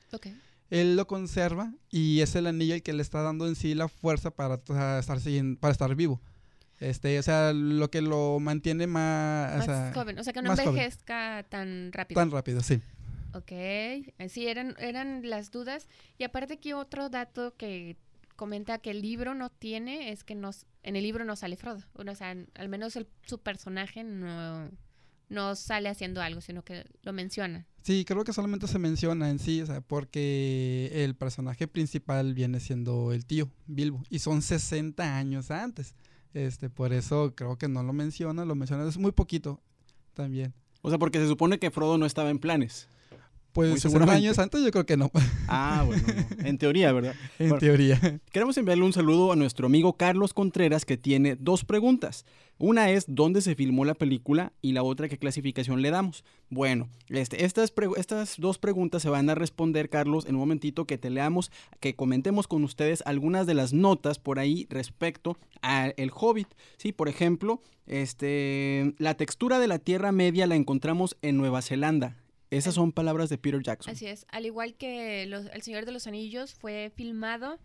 él 0.70 0.96
lo 0.96 1.06
conserva 1.06 1.72
y 1.90 2.20
es 2.20 2.34
el 2.34 2.48
anillo 2.48 2.74
el 2.74 2.82
que 2.82 2.92
le 2.92 3.02
está 3.02 3.22
dando 3.22 3.46
en 3.46 3.54
sí 3.54 3.74
la 3.74 3.86
fuerza 3.88 4.32
para 4.32 4.60
sea, 4.66 4.98
estar 4.98 5.18
para 5.60 5.70
estar 5.70 5.94
vivo. 5.94 6.20
Este, 6.82 7.18
o 7.18 7.22
sea, 7.22 7.52
lo 7.52 7.90
que 7.90 8.02
lo 8.02 8.38
mantiene 8.40 8.86
más, 8.86 9.54
o 9.54 9.56
Más 9.58 9.66
sea, 9.66 9.92
joven, 9.94 10.18
o 10.18 10.24
sea 10.24 10.32
que 10.32 10.42
no 10.42 10.50
joven. 10.50 10.68
envejezca 10.68 11.44
tan 11.48 11.92
rápido. 11.92 12.20
tan 12.20 12.30
rápido, 12.30 12.60
sí. 12.60 12.80
Ok, 13.34 13.50
eh, 13.52 14.12
sí, 14.28 14.46
eran, 14.46 14.74
eran 14.78 15.28
las 15.30 15.50
dudas. 15.50 15.88
Y 16.18 16.24
aparte 16.24 16.54
aquí 16.54 16.72
otro 16.74 17.08
dato 17.08 17.54
que 17.56 17.96
comenta 18.36 18.78
que 18.78 18.90
el 18.90 19.00
libro 19.00 19.34
no 19.34 19.48
tiene 19.50 20.10
es 20.12 20.24
que 20.24 20.34
nos, 20.34 20.66
en 20.82 20.96
el 20.96 21.02
libro 21.04 21.24
no 21.24 21.36
sale 21.36 21.56
Frodo. 21.56 21.82
Bueno, 21.94 22.12
o 22.12 22.14
sea, 22.14 22.34
al 22.54 22.68
menos 22.68 22.96
el- 22.96 23.06
su 23.26 23.38
personaje 23.38 24.04
no, 24.04 24.70
no 25.28 25.54
sale 25.54 25.88
haciendo 25.88 26.20
algo, 26.20 26.40
sino 26.40 26.62
que 26.62 26.84
lo 27.02 27.12
menciona. 27.12 27.66
Sí, 27.82 28.04
creo 28.04 28.22
que 28.24 28.32
solamente 28.32 28.66
se 28.68 28.78
menciona 28.78 29.30
en 29.30 29.38
sí, 29.38 29.62
o 29.62 29.66
sea, 29.66 29.80
porque 29.80 30.90
el 30.92 31.14
personaje 31.14 31.66
principal 31.66 32.34
viene 32.34 32.60
siendo 32.60 33.12
el 33.12 33.24
tío, 33.24 33.48
Bilbo, 33.66 34.02
y 34.10 34.18
son 34.18 34.42
60 34.42 35.16
años 35.16 35.50
antes. 35.50 35.94
Este, 36.34 36.70
por 36.70 36.92
eso 36.92 37.34
creo 37.34 37.56
que 37.56 37.68
no 37.68 37.82
lo 37.82 37.92
menciona, 37.92 38.44
lo 38.44 38.54
menciona 38.54 38.88
es 38.88 38.98
muy 38.98 39.12
poquito 39.12 39.60
también. 40.14 40.54
O 40.80 40.88
sea, 40.88 40.98
porque 40.98 41.18
se 41.18 41.28
supone 41.28 41.58
que 41.58 41.70
Frodo 41.70 41.98
no 41.98 42.06
estaba 42.06 42.30
en 42.30 42.38
planes. 42.38 42.88
Pues 43.52 43.68
Muy 43.70 43.76
60 43.78 43.90
seguramente. 43.98 44.26
años 44.26 44.38
antes 44.38 44.62
yo 44.64 44.70
creo 44.70 44.86
que 44.86 44.96
no, 44.96 45.10
Ah, 45.48 45.82
bueno, 45.86 46.02
no. 46.06 46.46
en 46.48 46.56
teoría, 46.58 46.92
¿verdad? 46.92 47.14
en 47.38 47.48
Bueno. 47.50 47.60
teoría. 47.60 48.20
Queremos 48.32 48.56
enviarle 48.56 48.84
un 48.84 48.92
saludo 48.92 49.30
a 49.32 49.36
nuestro 49.36 49.66
amigo 49.66 49.96
Carlos 49.96 50.32
Contreras 50.32 50.84
que 50.86 50.96
tiene 50.96 51.36
dos 51.36 51.64
preguntas. 51.64 52.24
Una 52.58 52.90
es 52.90 53.04
dónde 53.08 53.40
se 53.42 53.54
filmó 53.56 53.84
la 53.84 53.94
película 53.94 54.52
y 54.62 54.72
la 54.72 54.82
otra 54.84 55.08
qué 55.08 55.18
clasificación 55.18 55.82
le 55.82 55.90
damos. 55.90 56.24
Bueno, 56.48 56.88
este, 57.08 57.44
estas, 57.44 57.72
estas 57.96 58.36
dos 58.38 58.58
preguntas 58.58 59.02
se 59.02 59.08
van 59.10 59.28
a 59.28 59.34
responder, 59.34 59.88
Carlos, 59.90 60.26
en 60.26 60.36
un 60.36 60.40
momentito 60.42 60.86
que 60.86 60.96
te 60.96 61.10
leamos, 61.10 61.50
que 61.80 61.94
comentemos 61.96 62.46
con 62.46 62.62
ustedes 62.62 63.02
algunas 63.04 63.46
de 63.46 63.54
las 63.54 63.72
notas 63.72 64.18
por 64.18 64.38
ahí 64.38 64.66
respecto 64.70 65.36
a 65.60 65.88
El 65.96 66.10
Hobbit. 66.14 66.48
Sí, 66.76 66.92
por 66.92 67.08
ejemplo, 67.08 67.60
este, 67.86 68.94
la 68.98 69.14
textura 69.14 69.58
de 69.58 69.66
la 69.68 69.78
Tierra 69.78 70.12
Media 70.12 70.46
la 70.46 70.54
encontramos 70.54 71.16
en 71.22 71.36
Nueva 71.36 71.62
Zelanda. 71.62 72.16
Esas 72.56 72.74
son 72.74 72.92
palabras 72.92 73.28
de 73.30 73.38
Peter 73.38 73.62
Jackson. 73.62 73.92
Así 73.94 74.06
es, 74.06 74.26
al 74.30 74.46
igual 74.46 74.74
que 74.74 75.26
los- 75.26 75.46
El 75.46 75.62
Señor 75.62 75.86
de 75.86 75.92
los 75.92 76.06
Anillos 76.06 76.54
fue 76.54 76.90
filmado 76.94 77.58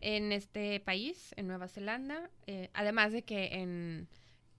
en 0.00 0.32
este 0.32 0.80
país, 0.80 1.32
en 1.36 1.46
Nueva 1.46 1.66
Zelanda, 1.68 2.30
eh, 2.46 2.68
además 2.74 3.12
de 3.12 3.22
que 3.22 3.46
en, 3.54 4.06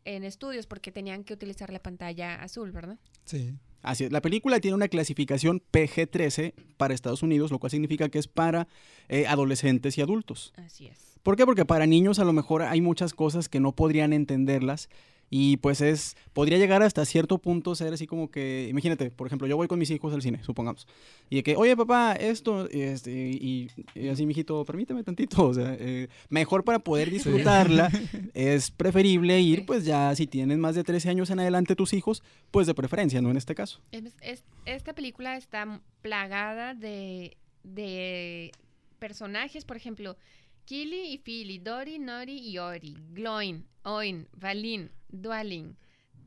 en 0.05 0.23
estudios 0.23 0.65
porque 0.65 0.91
tenían 0.91 1.23
que 1.23 1.33
utilizar 1.33 1.71
la 1.71 1.79
pantalla 1.79 2.35
azul, 2.41 2.71
¿verdad? 2.71 2.97
Sí. 3.25 3.53
Así 3.83 4.03
es, 4.05 4.11
la 4.11 4.21
película 4.21 4.59
tiene 4.59 4.73
una 4.73 4.87
clasificación 4.87 5.61
PG-13 5.71 6.53
para 6.77 6.95
Estados 6.95 7.21
Unidos, 7.21 7.51
lo 7.51 7.59
cual 7.59 7.69
significa 7.69 8.09
que 8.09 8.17
es 8.17 8.27
para 8.27 8.67
eh, 9.09 9.27
adolescentes 9.27 9.95
y 9.99 10.01
adultos. 10.01 10.53
Así 10.57 10.87
es. 10.87 11.19
¿Por 11.21 11.35
qué? 11.37 11.45
Porque 11.45 11.65
para 11.65 11.85
niños 11.85 12.17
a 12.17 12.25
lo 12.25 12.33
mejor 12.33 12.63
hay 12.63 12.81
muchas 12.81 13.13
cosas 13.13 13.47
que 13.47 13.59
no 13.59 13.73
podrían 13.75 14.13
entenderlas 14.13 14.89
y 15.29 15.57
pues 15.57 15.81
es, 15.81 16.15
podría 16.33 16.57
llegar 16.57 16.83
hasta 16.83 17.03
cierto 17.05 17.37
punto 17.39 17.73
ser 17.75 17.93
así 17.93 18.05
como 18.07 18.29
que, 18.29 18.67
imagínate, 18.69 19.09
por 19.11 19.27
ejemplo, 19.27 19.47
yo 19.47 19.57
voy 19.57 19.67
con 19.67 19.79
mis 19.79 19.89
hijos 19.91 20.13
al 20.13 20.21
cine, 20.21 20.43
supongamos, 20.43 20.87
y 21.29 21.37
de 21.37 21.43
que, 21.43 21.55
oye 21.55 21.75
papá, 21.75 22.13
esto, 22.13 22.67
y, 22.71 22.81
este, 22.81 23.11
y, 23.11 23.69
y 23.95 24.07
así, 24.09 24.25
mijito, 24.25 24.63
permíteme 24.65 25.03
tantito, 25.03 25.47
o 25.47 25.53
sea, 25.53 25.75
eh, 25.79 26.07
mejor 26.29 26.63
para 26.63 26.79
poder 26.79 27.09
disfrutarla, 27.09 27.89
es 28.33 28.69
preferible 28.71 29.39
ir, 29.41 29.65
pues 29.65 29.83
ya 29.85 30.13
si 30.15 30.27
tienen 30.27 30.59
más 30.59 30.75
de 30.75 30.83
13 30.83 31.09
años 31.09 31.29
en 31.31 31.39
adelante 31.39 31.75
tus 31.75 31.93
hijos, 31.93 32.21
pues 32.51 32.67
de 32.67 32.73
preferencia, 32.75 33.21
¿no? 33.21 33.31
En 33.31 33.37
este 33.37 33.55
caso. 33.55 33.81
Es- 33.91 34.15
es- 34.21 34.43
esta 34.65 34.93
película 34.93 35.37
está 35.37 35.81
plagada 36.01 36.73
de, 36.75 37.35
de 37.63 38.51
personajes, 38.99 39.65
por 39.65 39.77
ejemplo, 39.77 40.17
Kili 40.65 41.11
y 41.13 41.17
Philly, 41.19 41.59
Dori, 41.59 41.99
Nori 41.99 42.37
y 42.39 42.57
Ori, 42.57 42.95
Gloin, 43.11 43.65
Oin, 43.85 44.27
Valin, 44.33 44.91
Dualin, 45.09 45.77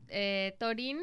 eh, 0.07 0.55
Torin, 0.59 0.97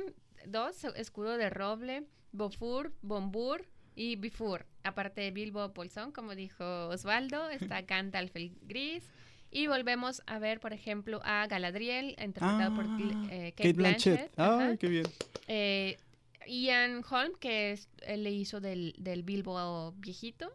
dos, 0.47 0.85
escudo 0.97 1.37
de 1.37 1.51
roble, 1.51 2.05
Bofur, 2.33 2.93
Bombur 3.03 3.67
y 3.95 4.17
Bifur. 4.17 4.65
Aparte 4.83 5.21
de 5.21 5.31
Bilbo 5.33 5.69
Bolsón, 5.69 6.13
como 6.13 6.35
dijo 6.35 6.89
Osvaldo, 6.89 7.51
está 7.51 7.83
Gandalf 7.87 8.35
el 8.37 8.57
Gris. 8.63 9.05
Y 9.51 9.67
volvemos 9.67 10.23
a 10.27 10.39
ver, 10.39 10.59
por 10.59 10.73
ejemplo, 10.73 11.21
a 11.25 11.47
Galadriel, 11.47 12.17
interpretado 12.23 12.75
por 12.75 12.85
Ah, 12.87 13.29
eh, 13.31 13.53
Kate 13.57 13.73
Blanchett. 13.75 14.39
Ajá. 14.39 14.69
Ay, 14.69 14.79
qué 14.79 14.89
bien. 14.89 15.07
Eh, 15.49 15.99
Ian 16.47 17.03
Holm, 17.09 17.33
que 17.39 17.73
es, 17.73 17.89
él 18.03 18.25
le 18.25 18.33
hizo 18.33 18.61
del, 18.61 18.95
del 18.99 19.23
Bilbo 19.23 19.93
viejito. 19.99 20.53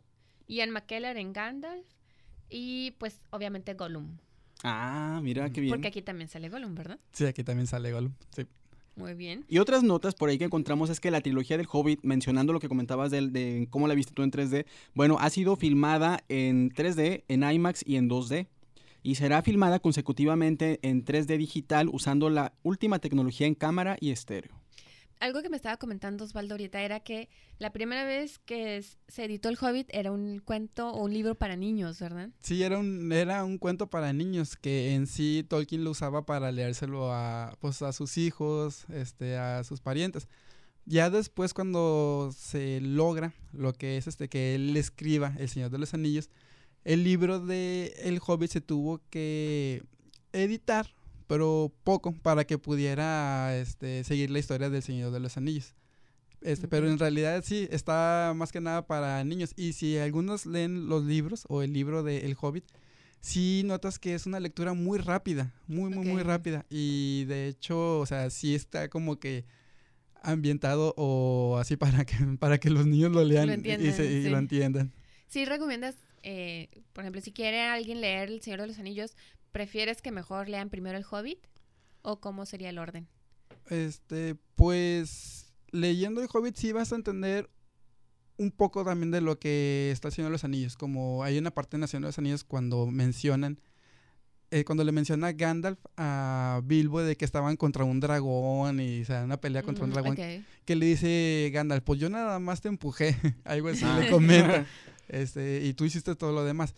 Ian 0.47 0.71
McKellar 0.71 1.17
en 1.17 1.31
Gandalf. 1.31 1.85
Y 2.49 2.91
pues 2.97 3.21
obviamente 3.29 3.75
Gollum. 3.75 4.17
Ah, 4.63 5.19
mira, 5.23 5.49
qué 5.49 5.61
bien. 5.61 5.71
Porque 5.73 5.87
aquí 5.87 6.01
también 6.01 6.27
sale 6.29 6.49
Gollum, 6.49 6.75
¿verdad? 6.75 6.99
Sí, 7.11 7.25
aquí 7.25 7.43
también 7.43 7.67
sale 7.67 7.91
Gollum. 7.91 8.13
Sí. 8.35 8.45
Muy 8.95 9.13
bien. 9.13 9.45
Y 9.47 9.57
otras 9.59 9.83
notas 9.83 10.13
por 10.15 10.29
ahí 10.29 10.37
que 10.37 10.43
encontramos 10.43 10.89
es 10.89 10.99
que 10.99 11.09
la 11.11 11.21
trilogía 11.21 11.57
del 11.57 11.67
Hobbit, 11.71 12.01
mencionando 12.03 12.51
lo 12.53 12.59
que 12.59 12.67
comentabas 12.67 13.09
del- 13.09 13.31
de, 13.31 13.67
cómo 13.71 13.87
la 13.87 13.95
viste 13.95 14.13
tú 14.13 14.21
en 14.21 14.31
3D, 14.31 14.65
bueno, 14.93 15.17
ha 15.19 15.29
sido 15.29 15.55
filmada 15.55 16.23
en 16.29 16.69
3D, 16.71 17.23
en 17.27 17.43
IMAX 17.43 17.83
y 17.87 17.95
en 17.95 18.09
2D. 18.09 18.47
Y 19.01 19.15
será 19.15 19.41
filmada 19.41 19.79
consecutivamente 19.79 20.79
en 20.83 21.03
3D 21.05 21.37
digital 21.37 21.89
usando 21.91 22.29
la 22.29 22.53
última 22.61 22.99
tecnología 22.99 23.47
en 23.47 23.55
cámara 23.55 23.97
y 23.99 24.11
estéreo. 24.11 24.60
Algo 25.21 25.43
que 25.43 25.49
me 25.49 25.55
estaba 25.55 25.77
comentando 25.77 26.23
Osvaldo 26.23 26.55
ahorita 26.55 26.81
era 26.81 26.99
que 26.99 27.29
la 27.59 27.71
primera 27.71 28.05
vez 28.05 28.39
que 28.39 28.83
se 29.07 29.23
editó 29.23 29.49
El 29.49 29.57
Hobbit 29.61 29.87
era 29.93 30.11
un 30.11 30.39
cuento 30.39 30.89
o 30.89 31.03
un 31.03 31.13
libro 31.13 31.35
para 31.35 31.55
niños, 31.55 31.99
¿verdad? 31.99 32.31
Sí, 32.41 32.63
era 32.63 32.79
un, 32.79 33.11
era 33.11 33.43
un 33.43 33.59
cuento 33.59 33.87
para 33.87 34.13
niños 34.13 34.55
que 34.55 34.95
en 34.95 35.05
sí 35.05 35.45
Tolkien 35.47 35.83
lo 35.83 35.91
usaba 35.91 36.25
para 36.25 36.51
leérselo 36.51 37.13
a, 37.13 37.55
pues, 37.59 37.83
a 37.83 37.93
sus 37.93 38.17
hijos, 38.17 38.85
este, 38.89 39.37
a 39.37 39.63
sus 39.63 39.79
parientes. 39.79 40.27
Ya 40.85 41.11
después 41.11 41.53
cuando 41.53 42.33
se 42.35 42.81
logra 42.81 43.35
lo 43.53 43.73
que 43.73 43.97
es 43.97 44.07
este 44.07 44.27
que 44.27 44.55
él 44.55 44.75
escriba 44.75 45.35
El 45.37 45.49
Señor 45.49 45.69
de 45.69 45.77
los 45.77 45.93
Anillos, 45.93 46.31
el 46.83 47.03
libro 47.03 47.39
de 47.39 47.93
El 47.99 48.19
Hobbit 48.25 48.49
se 48.49 48.61
tuvo 48.61 48.99
que 49.11 49.83
editar, 50.33 50.95
pero 51.31 51.71
poco 51.85 52.11
para 52.11 52.43
que 52.43 52.57
pudiera 52.57 53.57
este, 53.57 54.03
seguir 54.03 54.29
la 54.31 54.39
historia 54.39 54.69
del 54.69 54.83
Señor 54.83 55.11
de 55.13 55.21
los 55.21 55.37
Anillos. 55.37 55.75
Este, 56.41 56.67
Pero 56.67 56.89
en 56.89 56.99
realidad 56.99 57.41
sí, 57.45 57.69
está 57.71 58.33
más 58.35 58.51
que 58.51 58.59
nada 58.59 58.85
para 58.85 59.23
niños. 59.23 59.53
Y 59.55 59.71
si 59.71 59.97
algunos 59.97 60.45
leen 60.45 60.89
los 60.89 61.05
libros 61.05 61.45
o 61.47 61.61
el 61.61 61.71
libro 61.71 62.03
de 62.03 62.25
El 62.25 62.35
Hobbit, 62.37 62.65
sí 63.21 63.61
notas 63.63 63.97
que 63.97 64.13
es 64.13 64.25
una 64.25 64.41
lectura 64.41 64.73
muy 64.73 64.99
rápida, 64.99 65.53
muy, 65.67 65.89
muy, 65.89 66.05
muy 66.05 66.21
rápida. 66.21 66.65
Y 66.69 67.23
de 67.29 67.47
hecho, 67.47 67.99
o 68.01 68.05
sea, 68.05 68.29
sí 68.29 68.53
está 68.53 68.89
como 68.89 69.17
que 69.17 69.45
ambientado 70.21 70.93
o 70.97 71.57
así 71.61 71.77
para 71.77 72.03
que, 72.03 72.15
para 72.39 72.57
que 72.59 72.69
los 72.69 72.85
niños 72.85 73.13
lo 73.13 73.23
lean 73.23 73.61
y, 73.65 73.91
se- 73.93 74.11
y 74.19 74.23
sí. 74.23 74.29
lo 74.29 74.37
entiendan. 74.37 74.91
Sí, 75.29 75.45
recomiendas, 75.45 75.95
eh, 76.23 76.67
por 76.91 77.05
ejemplo, 77.05 77.21
si 77.21 77.31
quiere 77.31 77.61
alguien 77.61 78.01
leer 78.01 78.27
El 78.27 78.41
Señor 78.41 78.59
de 78.59 78.67
los 78.67 78.79
Anillos, 78.79 79.15
¿prefieres 79.51 80.01
que 80.01 80.11
mejor 80.11 80.49
lean 80.49 80.69
primero 80.69 80.97
El 80.97 81.05
Hobbit? 81.09 81.39
¿O 82.01 82.19
cómo 82.19 82.45
sería 82.45 82.69
el 82.69 82.77
orden? 82.79 83.07
Este, 83.69 84.35
pues 84.55 85.53
leyendo 85.71 86.21
el 86.21 86.29
Hobbit 86.31 86.55
sí 86.55 86.71
vas 86.71 86.91
a 86.91 86.95
entender 86.95 87.49
un 88.37 88.51
poco 88.51 88.83
también 88.83 89.11
de 89.11 89.21
lo 89.21 89.37
que 89.39 89.91
está 89.91 90.07
haciendo 90.07 90.31
los 90.31 90.43
anillos. 90.43 90.75
Como 90.75 91.23
hay 91.23 91.37
una 91.37 91.51
parte 91.51 91.77
en 91.77 91.81
Nación 91.81 92.01
de 92.01 92.07
los 92.07 92.17
Anillos 92.17 92.43
cuando 92.43 92.87
mencionan, 92.87 93.59
eh, 94.49 94.63
cuando 94.65 94.83
le 94.83 94.91
menciona 94.91 95.31
Gandalf 95.31 95.79
a 95.95 96.61
Bilbo 96.63 97.01
de 97.01 97.15
que 97.15 97.23
estaban 97.23 97.55
contra 97.55 97.83
un 97.83 97.99
dragón 97.99 98.79
y 98.79 99.01
o 99.01 99.05
sea, 99.05 99.23
una 99.23 99.37
pelea 99.39 99.61
contra 99.61 99.83
un 99.85 99.91
Mm, 99.91 99.93
dragón, 99.93 100.15
que 100.65 100.75
le 100.75 100.85
dice 100.87 101.51
Gandalf, 101.53 101.83
pues 101.83 101.99
yo 101.99 102.09
nada 102.09 102.39
más 102.39 102.61
te 102.61 102.67
empujé, 102.67 103.15
algo 103.45 103.69
así 103.69 103.85
Ah. 103.85 103.99
le 103.99 104.09
comenta, 104.09 104.65
este, 105.07 105.61
y 105.63 105.73
tú 105.75 105.85
hiciste 105.85 106.15
todo 106.15 106.31
lo 106.33 106.43
demás. 106.43 106.73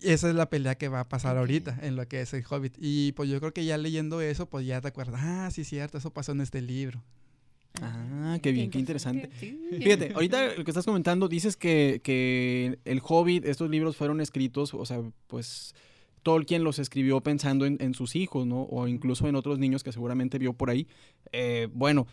Esa 0.00 0.28
es 0.28 0.34
la 0.34 0.48
pelea 0.48 0.76
que 0.76 0.88
va 0.88 1.00
a 1.00 1.08
pasar 1.08 1.36
ahorita 1.36 1.78
en 1.82 1.96
lo 1.96 2.06
que 2.06 2.20
es 2.20 2.32
el 2.34 2.44
Hobbit. 2.48 2.74
Y 2.78 3.12
pues 3.12 3.28
yo 3.28 3.40
creo 3.40 3.52
que 3.52 3.64
ya 3.64 3.76
leyendo 3.78 4.20
eso, 4.20 4.46
pues 4.46 4.66
ya 4.66 4.80
te 4.80 4.88
acuerdas, 4.88 5.20
ah, 5.24 5.50
sí, 5.50 5.64
cierto, 5.64 5.98
eso 5.98 6.12
pasó 6.12 6.32
en 6.32 6.40
este 6.40 6.62
libro. 6.62 7.02
Ah, 7.82 8.38
qué 8.42 8.52
bien, 8.52 8.70
qué 8.70 8.78
interesante. 8.78 9.28
Fíjate, 9.28 10.12
ahorita 10.14 10.56
lo 10.56 10.64
que 10.64 10.70
estás 10.70 10.84
comentando, 10.84 11.28
dices 11.28 11.56
que, 11.56 12.00
que 12.02 12.78
el 12.84 13.00
Hobbit, 13.02 13.44
estos 13.44 13.70
libros 13.70 13.96
fueron 13.96 14.20
escritos, 14.20 14.74
o 14.74 14.84
sea, 14.84 15.00
pues 15.26 15.74
Tolkien 16.22 16.64
los 16.64 16.78
escribió 16.78 17.20
pensando 17.20 17.66
en, 17.66 17.76
en 17.80 17.94
sus 17.94 18.16
hijos, 18.16 18.46
¿no? 18.46 18.62
O 18.62 18.88
incluso 18.88 19.28
en 19.28 19.36
otros 19.36 19.58
niños 19.58 19.82
que 19.84 19.92
seguramente 19.92 20.38
vio 20.38 20.52
por 20.52 20.70
ahí. 20.70 20.88
Eh, 21.32 21.68
bueno, 21.72 22.06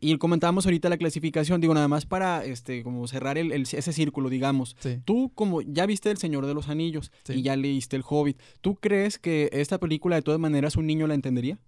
y 0.00 0.16
comentábamos 0.18 0.64
ahorita 0.64 0.88
la 0.88 0.96
clasificación, 0.96 1.60
digo, 1.60 1.74
nada 1.74 1.86
más 1.88 2.06
para 2.06 2.44
este, 2.44 2.82
como 2.82 3.06
cerrar 3.06 3.36
el- 3.38 3.52
el- 3.52 3.62
ese 3.70 3.92
círculo, 3.92 4.30
digamos. 4.30 4.74
Sí. 4.80 4.98
Tú, 5.04 5.30
como 5.34 5.60
ya 5.60 5.84
viste 5.86 6.10
El 6.10 6.16
Señor 6.16 6.46
de 6.46 6.54
los 6.54 6.68
Anillos 6.68 7.12
Sí. 7.24 7.34
y 7.34 7.42
ya 7.42 7.54
leíste 7.56 7.96
El 7.96 8.04
Hobbit, 8.08 8.40
¿tú 8.62 8.76
crees 8.76 9.18
que 9.18 9.50
esta 9.52 9.78
película 9.78 10.16
de 10.16 10.22
todas 10.22 10.40
maneras 10.40 10.76
un 10.76 10.86
niño 10.86 11.06
la 11.06 11.14
entendería? 11.14 11.58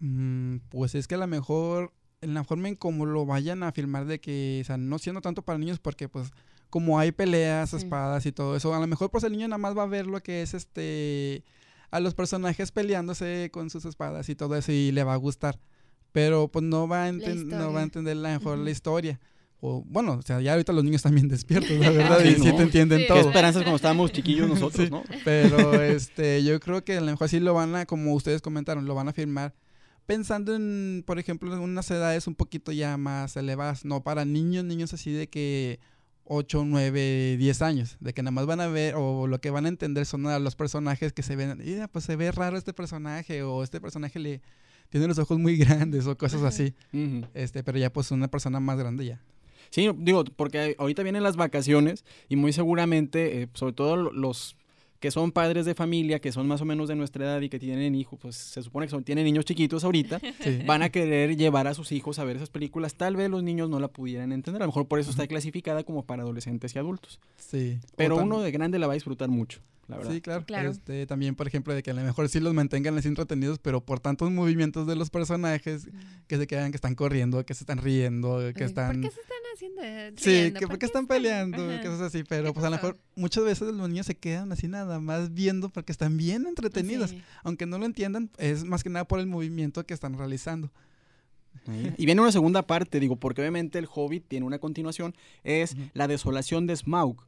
Mm, 0.00 0.58
pues 0.70 0.94
es 0.94 1.08
que 1.08 1.16
a 1.16 1.18
lo 1.18 1.26
mejor 1.26 1.92
en 2.20 2.34
la 2.34 2.44
forma 2.44 2.68
en 2.68 2.76
cómo 2.76 3.06
lo 3.06 3.26
vayan 3.26 3.62
a 3.62 3.72
filmar 3.72 4.06
de 4.06 4.20
que, 4.20 4.60
o 4.62 4.64
sea, 4.64 4.76
no 4.76 4.98
siendo 4.98 5.20
tanto 5.20 5.42
para 5.42 5.58
niños 5.58 5.78
porque 5.80 6.08
pues 6.08 6.30
como 6.70 6.98
hay 6.98 7.12
peleas, 7.12 7.70
Sí. 7.70 7.76
espadas 7.76 8.26
y 8.26 8.32
todo 8.32 8.56
eso, 8.56 8.74
a 8.74 8.80
lo 8.80 8.86
mejor 8.86 9.10
pues 9.10 9.24
el 9.24 9.32
niño 9.32 9.48
nada 9.48 9.58
más 9.58 9.76
va 9.76 9.82
a 9.84 9.86
ver 9.86 10.06
lo 10.06 10.20
que 10.22 10.42
es 10.42 10.54
este 10.54 11.44
a 11.90 12.00
los 12.00 12.14
personajes 12.14 12.70
peleándose 12.70 13.50
con 13.52 13.70
sus 13.70 13.84
espadas 13.86 14.28
y 14.28 14.34
todo 14.34 14.56
eso 14.56 14.72
y 14.72 14.92
le 14.92 15.04
va 15.04 15.14
a 15.14 15.16
gustar. 15.16 15.58
Pero 16.18 16.48
pues 16.48 16.64
no 16.64 16.88
va 16.88 17.04
a, 17.06 17.12
no 17.12 17.72
va 17.72 17.78
a 17.80 17.82
entender 17.84 18.16
la 18.16 18.30
mejor 18.36 18.58
la 18.58 18.70
historia. 18.70 19.20
O 19.60 19.84
bueno, 19.86 20.14
o 20.14 20.22
sea, 20.22 20.40
ya 20.40 20.52
ahorita 20.52 20.72
los 20.72 20.82
niños 20.82 21.02
también 21.02 21.28
despiertos, 21.36 21.70
la 21.78 21.90
verdad, 21.90 22.18
Sí, 22.22 22.28
y 22.30 22.34
sí 22.34 22.48
¿no? 22.48 22.56
te 22.56 22.62
entienden 22.64 22.98
Sí, 22.98 23.04
Qué 23.04 23.08
todo. 23.14 23.20
esperanzas 23.28 23.62
cuando 23.62 23.76
estábamos 23.76 24.10
chiquillos 24.10 24.48
nosotros, 24.54 24.84
Sí. 24.86 24.90
¿no? 24.90 25.04
Pero 25.24 25.80
este, 25.82 26.42
yo 26.42 26.58
creo 26.58 26.82
que 26.84 26.96
a 26.96 27.00
lo 27.00 27.06
mejor 27.06 27.28
sí 27.28 27.38
lo 27.38 27.54
van 27.54 27.76
a, 27.76 27.86
como 27.86 28.14
ustedes 28.14 28.42
comentaron, 28.42 28.84
lo 28.86 28.96
van 28.96 29.08
a 29.08 29.12
firmar 29.12 29.54
pensando 30.06 30.56
en, 30.56 31.04
por 31.06 31.18
ejemplo, 31.20 31.52
en 31.54 31.60
unas 31.60 31.88
edades 31.90 32.26
un 32.26 32.34
poquito 32.34 32.72
ya 32.72 32.96
más 32.96 33.36
elevadas, 33.36 33.84
no 33.84 34.02
para 34.02 34.24
niños, 34.24 34.64
niños 34.64 34.92
así 34.94 35.12
de 35.12 35.28
que 35.28 35.78
8, 36.24 36.64
9, 36.66 37.36
10 37.38 37.62
años, 37.62 37.96
de 38.00 38.12
que 38.12 38.22
nada 38.22 38.32
más 38.32 38.46
van 38.46 38.60
a 38.60 38.66
ver 38.68 38.94
o 38.96 39.26
lo 39.28 39.40
que 39.40 39.50
van 39.50 39.66
a 39.66 39.68
entender 39.68 40.04
son 40.06 40.26
a 40.26 40.38
los 40.40 40.56
personajes 40.56 41.12
que 41.12 41.22
se 41.22 41.36
ven, 41.36 41.62
pues 41.92 42.04
se 42.06 42.16
ve 42.16 42.32
raro 42.32 42.56
este 42.56 42.72
personaje 42.72 43.42
o 43.42 43.62
este 43.62 43.80
personaje 43.80 44.18
le 44.18 44.40
tiene 44.90 45.06
los 45.06 45.18
ojos 45.18 45.38
muy 45.38 45.56
grandes 45.58 46.06
o 46.06 46.16
cosas 46.16 46.42
así. 46.42 46.74
Este, 47.34 47.62
pero 47.62 47.78
ya 47.78 47.92
pues 47.92 48.10
una 48.10 48.28
persona 48.28 48.60
más 48.60 48.78
grande 48.78 49.04
ya. 49.06 49.20
Sí, 49.70 49.88
digo, 49.98 50.24
porque 50.24 50.74
ahorita 50.78 51.02
vienen 51.02 51.22
las 51.22 51.36
vacaciones 51.36 52.04
y 52.28 52.36
muy 52.36 52.52
seguramente, 52.54 53.42
eh, 53.42 53.48
sobre 53.52 53.74
todo 53.74 53.96
lo- 53.96 54.12
los 54.12 54.56
que 54.98 55.10
son 55.12 55.30
padres 55.30 55.64
de 55.64 55.74
familia, 55.76 56.18
que 56.20 56.32
son 56.32 56.48
más 56.48 56.60
o 56.60 56.64
menos 56.64 56.88
de 56.88 56.96
nuestra 56.96 57.24
edad 57.24 57.40
y 57.40 57.48
que 57.48 57.60
tienen 57.60 57.94
hijos, 57.94 58.18
pues 58.20 58.34
se 58.34 58.62
supone 58.62 58.86
que 58.86 58.90
son, 58.90 59.04
tienen 59.04 59.24
niños 59.26 59.44
chiquitos 59.44 59.84
ahorita, 59.84 60.20
Sí. 60.42 60.62
van 60.66 60.82
a 60.82 60.88
querer 60.88 61.36
llevar 61.36 61.68
a 61.68 61.74
sus 61.74 61.92
hijos 61.92 62.18
a 62.18 62.24
ver 62.24 62.34
esas 62.36 62.50
películas. 62.50 62.94
Tal 62.94 63.14
vez 63.14 63.30
los 63.30 63.42
niños 63.44 63.68
no 63.70 63.78
la 63.78 63.88
pudieran 63.88 64.32
entender, 64.32 64.60
a 64.62 64.64
lo 64.64 64.70
mejor 64.72 64.88
por 64.88 64.98
eso 64.98 65.10
está 65.10 65.26
clasificada 65.28 65.84
como 65.84 66.04
para 66.04 66.22
adolescentes 66.22 66.74
y 66.74 66.78
adultos. 66.80 67.20
Sí. 67.36 67.78
Pero 67.94 68.16
uno 68.16 68.40
de 68.40 68.50
grande 68.50 68.78
la 68.80 68.86
va 68.88 68.94
a 68.94 68.94
disfrutar 68.94 69.28
mucho. 69.28 69.60
La 69.88 69.96
verdad. 69.96 70.12
Sí, 70.12 70.20
claro. 70.20 70.44
Claro. 70.44 70.70
Este, 70.70 71.06
también, 71.06 71.34
por 71.34 71.48
ejemplo, 71.48 71.74
de 71.74 71.82
que 71.82 71.90
a 71.90 71.94
lo 71.94 72.02
mejor 72.02 72.28
sí 72.28 72.40
los 72.40 72.54
mantengan 72.54 72.96
así 72.98 73.08
entretenidos, 73.08 73.58
pero 73.58 73.80
por 73.80 74.00
tantos 74.00 74.30
movimientos 74.30 74.86
de 74.86 74.94
los 74.94 75.10
personajes 75.10 75.88
que 76.26 76.36
se 76.36 76.46
quedan, 76.46 76.70
que 76.70 76.76
están 76.76 76.94
corriendo, 76.94 77.44
que 77.44 77.54
se 77.54 77.64
están 77.64 77.78
riendo, 77.78 78.38
que 78.54 78.64
Ay, 78.64 78.68
están... 78.68 79.00
¿Por 79.00 79.10
qué 79.10 79.14
se 79.14 79.20
están 79.22 79.38
haciendo? 79.54 79.82
Sí, 80.16 80.30
riendo? 80.30 80.60
que 80.60 80.66
¿Por 80.66 80.68
porque 80.68 80.80
qué 80.80 80.86
están 80.86 81.06
peleando, 81.06 81.70
Ajá. 81.70 81.80
cosas 81.80 82.00
así, 82.02 82.22
pero 82.22 82.48
¿Qué 82.48 82.52
pues 82.52 82.66
a 82.66 82.70
lo 82.70 82.76
mejor 82.76 82.98
muchas 83.16 83.44
veces 83.44 83.74
los 83.74 83.88
niños 83.88 84.06
se 84.06 84.14
quedan 84.14 84.52
así 84.52 84.68
nada 84.68 85.00
más 85.00 85.32
viendo 85.32 85.70
porque 85.70 85.90
están 85.90 86.16
bien 86.16 86.46
entretenidos. 86.46 87.10
Sí. 87.10 87.22
Aunque 87.42 87.64
no 87.64 87.78
lo 87.78 87.86
entiendan, 87.86 88.30
es 88.36 88.64
más 88.64 88.84
que 88.84 88.90
nada 88.90 89.06
por 89.08 89.20
el 89.20 89.26
movimiento 89.26 89.84
que 89.86 89.94
están 89.94 90.16
realizando. 90.18 90.70
Y 91.96 92.06
viene 92.06 92.20
una 92.20 92.32
segunda 92.32 92.62
parte, 92.62 93.00
digo, 93.00 93.16
porque 93.16 93.42
obviamente 93.42 93.78
el 93.78 93.88
Hobbit 93.92 94.26
tiene 94.28 94.46
una 94.46 94.58
continuación, 94.58 95.14
es. 95.44 95.76
La 95.92 96.08
desolación 96.08 96.66
de 96.66 96.76
Smaug. 96.76 97.26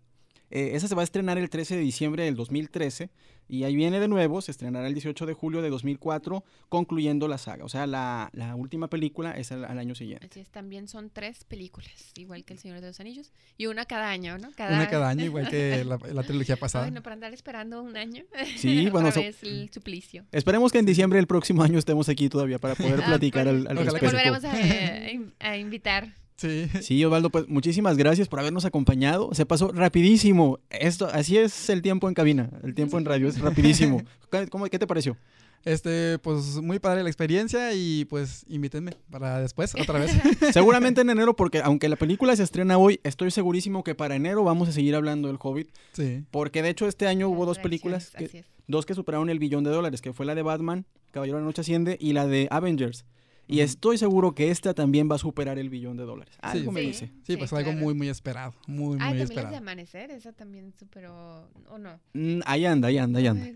Eh, 0.50 0.70
esa 0.74 0.88
se 0.88 0.94
va 0.94 1.02
a 1.02 1.04
estrenar 1.04 1.38
el 1.38 1.48
13 1.48 1.76
de 1.76 1.80
diciembre 1.82 2.24
del 2.24 2.34
2013 2.34 3.10
y 3.48 3.64
ahí 3.64 3.74
viene 3.74 3.98
de 3.98 4.06
nuevo, 4.06 4.40
se 4.42 4.52
estrenará 4.52 4.86
el 4.86 4.94
18 4.94 5.26
de 5.26 5.32
julio 5.34 5.60
de 5.60 5.70
2004, 5.70 6.44
concluyendo 6.68 7.26
la 7.26 7.36
saga. 7.36 7.64
O 7.64 7.68
sea, 7.68 7.86
la, 7.88 8.30
la 8.32 8.54
última 8.54 8.88
película 8.88 9.32
es 9.32 9.50
al, 9.50 9.64
al 9.64 9.78
año 9.78 9.94
siguiente. 9.96 10.26
Así 10.30 10.38
es, 10.40 10.50
también 10.50 10.86
son 10.86 11.10
tres 11.10 11.42
películas, 11.44 11.90
igual 12.16 12.44
que 12.44 12.52
El 12.52 12.58
Señor 12.60 12.80
de 12.80 12.86
los 12.86 13.00
Anillos. 13.00 13.32
Y 13.58 13.66
una 13.66 13.86
cada 13.86 14.08
año, 14.10 14.38
¿no? 14.38 14.50
Cada... 14.56 14.76
Una 14.76 14.88
cada 14.88 15.08
año, 15.08 15.24
igual 15.24 15.48
que 15.48 15.84
la, 15.84 15.98
la 16.12 16.22
trilogía 16.22 16.56
pasada. 16.56 16.84
Bueno, 16.84 17.02
para 17.02 17.14
andar 17.14 17.32
esperando 17.34 17.82
un 17.82 17.96
año. 17.96 18.24
Sí, 18.56 18.80
Otra 18.86 18.92
bueno, 18.92 19.12
so- 19.12 19.20
vez 19.20 19.42
el 19.42 19.68
suplicio. 19.72 20.24
Esperemos 20.30 20.70
que 20.70 20.78
en 20.78 20.86
diciembre 20.86 21.16
del 21.18 21.26
próximo 21.26 21.62
año 21.64 21.78
estemos 21.78 22.08
aquí 22.08 22.28
todavía 22.28 22.58
para 22.60 22.76
poder 22.76 23.00
Ah, 23.02 23.06
platicar 23.06 23.44
pues, 23.46 23.56
al, 23.56 23.66
al 23.66 23.78
Ojalá 23.78 23.98
que 23.98 24.06
respecto. 24.06 24.32
volveremos 24.32 24.44
a, 24.44 25.10
in- 25.10 25.34
a 25.40 25.56
invitar. 25.56 26.14
Sí. 26.40 26.68
Sí, 26.80 27.04
Osvaldo, 27.04 27.28
pues 27.28 27.48
muchísimas 27.48 27.98
gracias 27.98 28.26
por 28.28 28.40
habernos 28.40 28.64
acompañado. 28.64 29.28
Se 29.34 29.44
pasó 29.44 29.72
rapidísimo. 29.72 30.58
Esto, 30.70 31.06
así 31.12 31.36
es 31.36 31.68
el 31.68 31.82
tiempo 31.82 32.08
en 32.08 32.14
cabina, 32.14 32.48
el 32.62 32.74
tiempo 32.74 32.96
en 32.96 33.04
radio 33.04 33.28
es 33.28 33.38
rapidísimo. 33.40 34.02
¿Qué- 34.30 34.46
¿Cómo, 34.48 34.64
¿Qué 34.66 34.78
te 34.78 34.86
pareció? 34.86 35.18
Este, 35.66 36.18
pues 36.20 36.56
muy 36.62 36.78
padre 36.78 37.02
la 37.02 37.10
experiencia 37.10 37.74
y 37.74 38.06
pues 38.06 38.46
invítenme 38.48 38.92
para 39.10 39.38
después, 39.42 39.74
otra 39.74 39.98
vez. 39.98 40.10
Seguramente 40.54 41.02
en 41.02 41.10
enero, 41.10 41.36
porque 41.36 41.60
aunque 41.62 41.90
la 41.90 41.96
película 41.96 42.34
se 42.34 42.42
estrena 42.42 42.78
hoy, 42.78 42.98
estoy 43.04 43.30
segurísimo 43.30 43.84
que 43.84 43.94
para 43.94 44.16
enero 44.16 44.42
vamos 44.42 44.70
a 44.70 44.72
seguir 44.72 44.94
hablando 44.96 45.28
del 45.28 45.36
Hobbit. 45.38 45.68
Sí. 45.92 46.24
Porque 46.30 46.62
de 46.62 46.70
hecho 46.70 46.86
este 46.88 47.06
año 47.06 47.28
hubo 47.28 47.44
dos 47.44 47.58
Las 47.58 47.62
películas, 47.62 48.10
que, 48.16 48.46
dos 48.68 48.86
que 48.86 48.94
superaron 48.94 49.28
el 49.28 49.38
billón 49.38 49.62
de 49.64 49.70
dólares, 49.70 50.00
que 50.00 50.14
fue 50.14 50.24
la 50.24 50.34
de 50.34 50.40
Batman, 50.40 50.86
Caballero 51.10 51.36
de 51.36 51.42
la 51.42 51.46
Noche 51.48 51.60
Asciende, 51.60 51.98
y 52.00 52.14
la 52.14 52.26
de 52.26 52.48
Avengers. 52.50 53.04
Y 53.50 53.60
estoy 53.60 53.98
seguro 53.98 54.34
que 54.34 54.50
esta 54.50 54.74
también 54.74 55.10
va 55.10 55.16
a 55.16 55.18
superar 55.18 55.58
el 55.58 55.68
billón 55.70 55.96
de 55.96 56.04
dólares. 56.04 56.34
Algo 56.40 56.70
me 56.72 56.80
Sí. 56.82 56.86
dice. 56.86 57.10
Sí, 57.24 57.36
pues 57.36 57.52
algo 57.52 57.70
claro. 57.70 57.84
muy, 57.84 57.94
muy 57.94 58.08
esperado. 58.08 58.54
Muy, 58.66 58.96
Ah, 59.00 59.08
muy 59.10 59.18
también 59.18 59.18
las 59.18 59.28
de 59.28 59.34
esperado. 59.34 59.56
Amanecer, 59.56 60.10
esa 60.12 60.32
también 60.32 60.72
superó, 60.78 61.48
¿o 61.68 61.78
no? 61.78 61.98
Mm, 62.14 62.40
ahí 62.46 62.64
anda, 62.64 62.88
ahí 62.88 62.98
anda, 62.98 63.18
ahí 63.18 63.26
anda. 63.26 63.46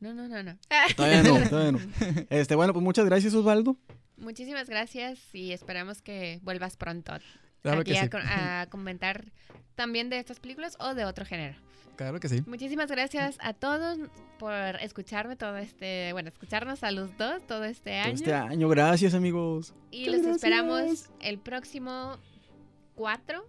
No, 0.00 0.12
no, 0.14 0.28
no, 0.28 0.42
no. 0.42 0.58
Todavía 0.96 1.22
no, 1.22 1.48
todavía 1.48 1.72
no. 1.72 1.78
Este, 2.30 2.54
bueno, 2.54 2.72
pues 2.72 2.82
muchas 2.84 3.06
gracias, 3.06 3.34
Osvaldo. 3.34 3.76
Muchísimas 4.16 4.68
gracias 4.68 5.18
y 5.34 5.50
esperamos 5.52 6.00
que 6.02 6.38
vuelvas 6.42 6.76
pronto 6.76 7.14
Claro 7.64 7.80
aquí 7.80 7.90
que 7.92 7.98
a, 7.98 8.02
sí. 8.04 8.10
a 8.14 8.66
comentar 8.70 9.24
también 9.74 10.08
de 10.10 10.18
estas 10.20 10.38
películas 10.38 10.76
o 10.78 10.94
de 10.94 11.04
otro 11.04 11.24
género. 11.24 11.56
Claro 11.96 12.20
que 12.20 12.28
sí. 12.28 12.42
Muchísimas 12.46 12.90
gracias 12.90 13.36
a 13.40 13.52
todos 13.54 13.98
por 14.38 14.52
escucharme 14.80 15.34
todo 15.36 15.56
este, 15.56 16.12
bueno, 16.12 16.28
escucharnos 16.28 16.82
a 16.84 16.90
los 16.90 17.16
dos 17.16 17.44
todo 17.46 17.64
este 17.64 17.90
Todo 17.92 18.02
año. 18.02 18.14
este 18.14 18.34
año, 18.34 18.68
gracias, 18.68 19.14
amigos. 19.14 19.74
y 19.90 20.00
Muchas 20.00 20.12
los 20.14 20.22
gracias. 20.22 20.36
esperamos 20.44 21.10
el 21.20 21.38
próximo 21.38 22.18
4, 22.96 23.46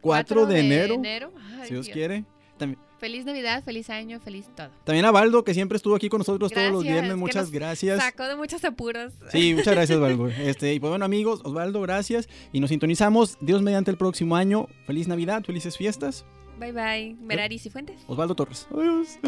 4 0.00 0.46
de, 0.46 0.60
enero, 0.60 1.32
Ay, 1.36 1.66
si 1.68 1.74
Dios 1.74 1.86
Dios. 1.86 1.88
quiere. 1.94 2.24
También, 2.58 2.80
Feliz 2.98 3.24
Navidad, 3.24 3.62
feliz 3.62 3.90
año, 3.90 4.20
feliz 4.20 4.46
todo. 4.56 4.70
también 4.84 5.04
a 5.04 5.10
Baldo, 5.10 5.44
que 5.44 5.52
siempre 5.52 5.76
estuvo 5.76 5.94
aquí 5.94 6.08
con 6.08 6.18
nosotros 6.18 6.50
todos 6.50 6.72
los 6.72 6.82
viernes. 6.82 7.16
Muchas 7.16 7.50
gracias. 7.50 8.02
Sacó 8.02 8.24
de 8.24 8.36
muchos 8.36 8.64
apuros. 8.64 9.12
Sí, 9.30 9.54
muchas 9.54 9.74
gracias, 9.74 9.98
Osvaldo. 9.98 10.28
Este, 10.28 10.72
y 10.72 10.80
pues 10.80 10.90
bueno, 10.90 11.04
amigos, 11.04 11.40
Osvaldo, 11.44 11.80
gracias. 11.82 12.28
Y 12.52 12.60
nos 12.60 12.70
sintonizamos, 12.70 13.36
Dios 13.40 13.62
mediante 13.62 13.90
el 13.90 13.98
próximo 13.98 14.36
año. 14.36 14.66
Feliz 14.86 15.08
Navidad, 15.08 15.44
felices 15.44 15.76
fiestas. 15.76 16.24
Bye 16.58 16.72
bye. 16.72 17.16
Meraris 17.20 17.66
y 17.66 17.70
Fuentes. 17.70 18.00
Osvaldo 18.06 18.34
Torres. 18.34 18.66
Adiós. 18.70 19.18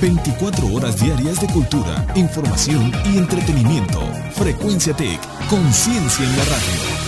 ...24 0.00 0.74
horas 0.74 1.00
diarias 1.00 1.40
de 1.40 1.48
cultura, 1.48 2.06
información 2.14 2.92
y 3.12 3.18
entretenimiento. 3.18 4.00
Frecuencia 4.32 4.94
Tech, 4.94 5.18
conciencia 5.48 6.24
en 6.24 6.36
la 6.36 6.44
radio. 6.44 7.07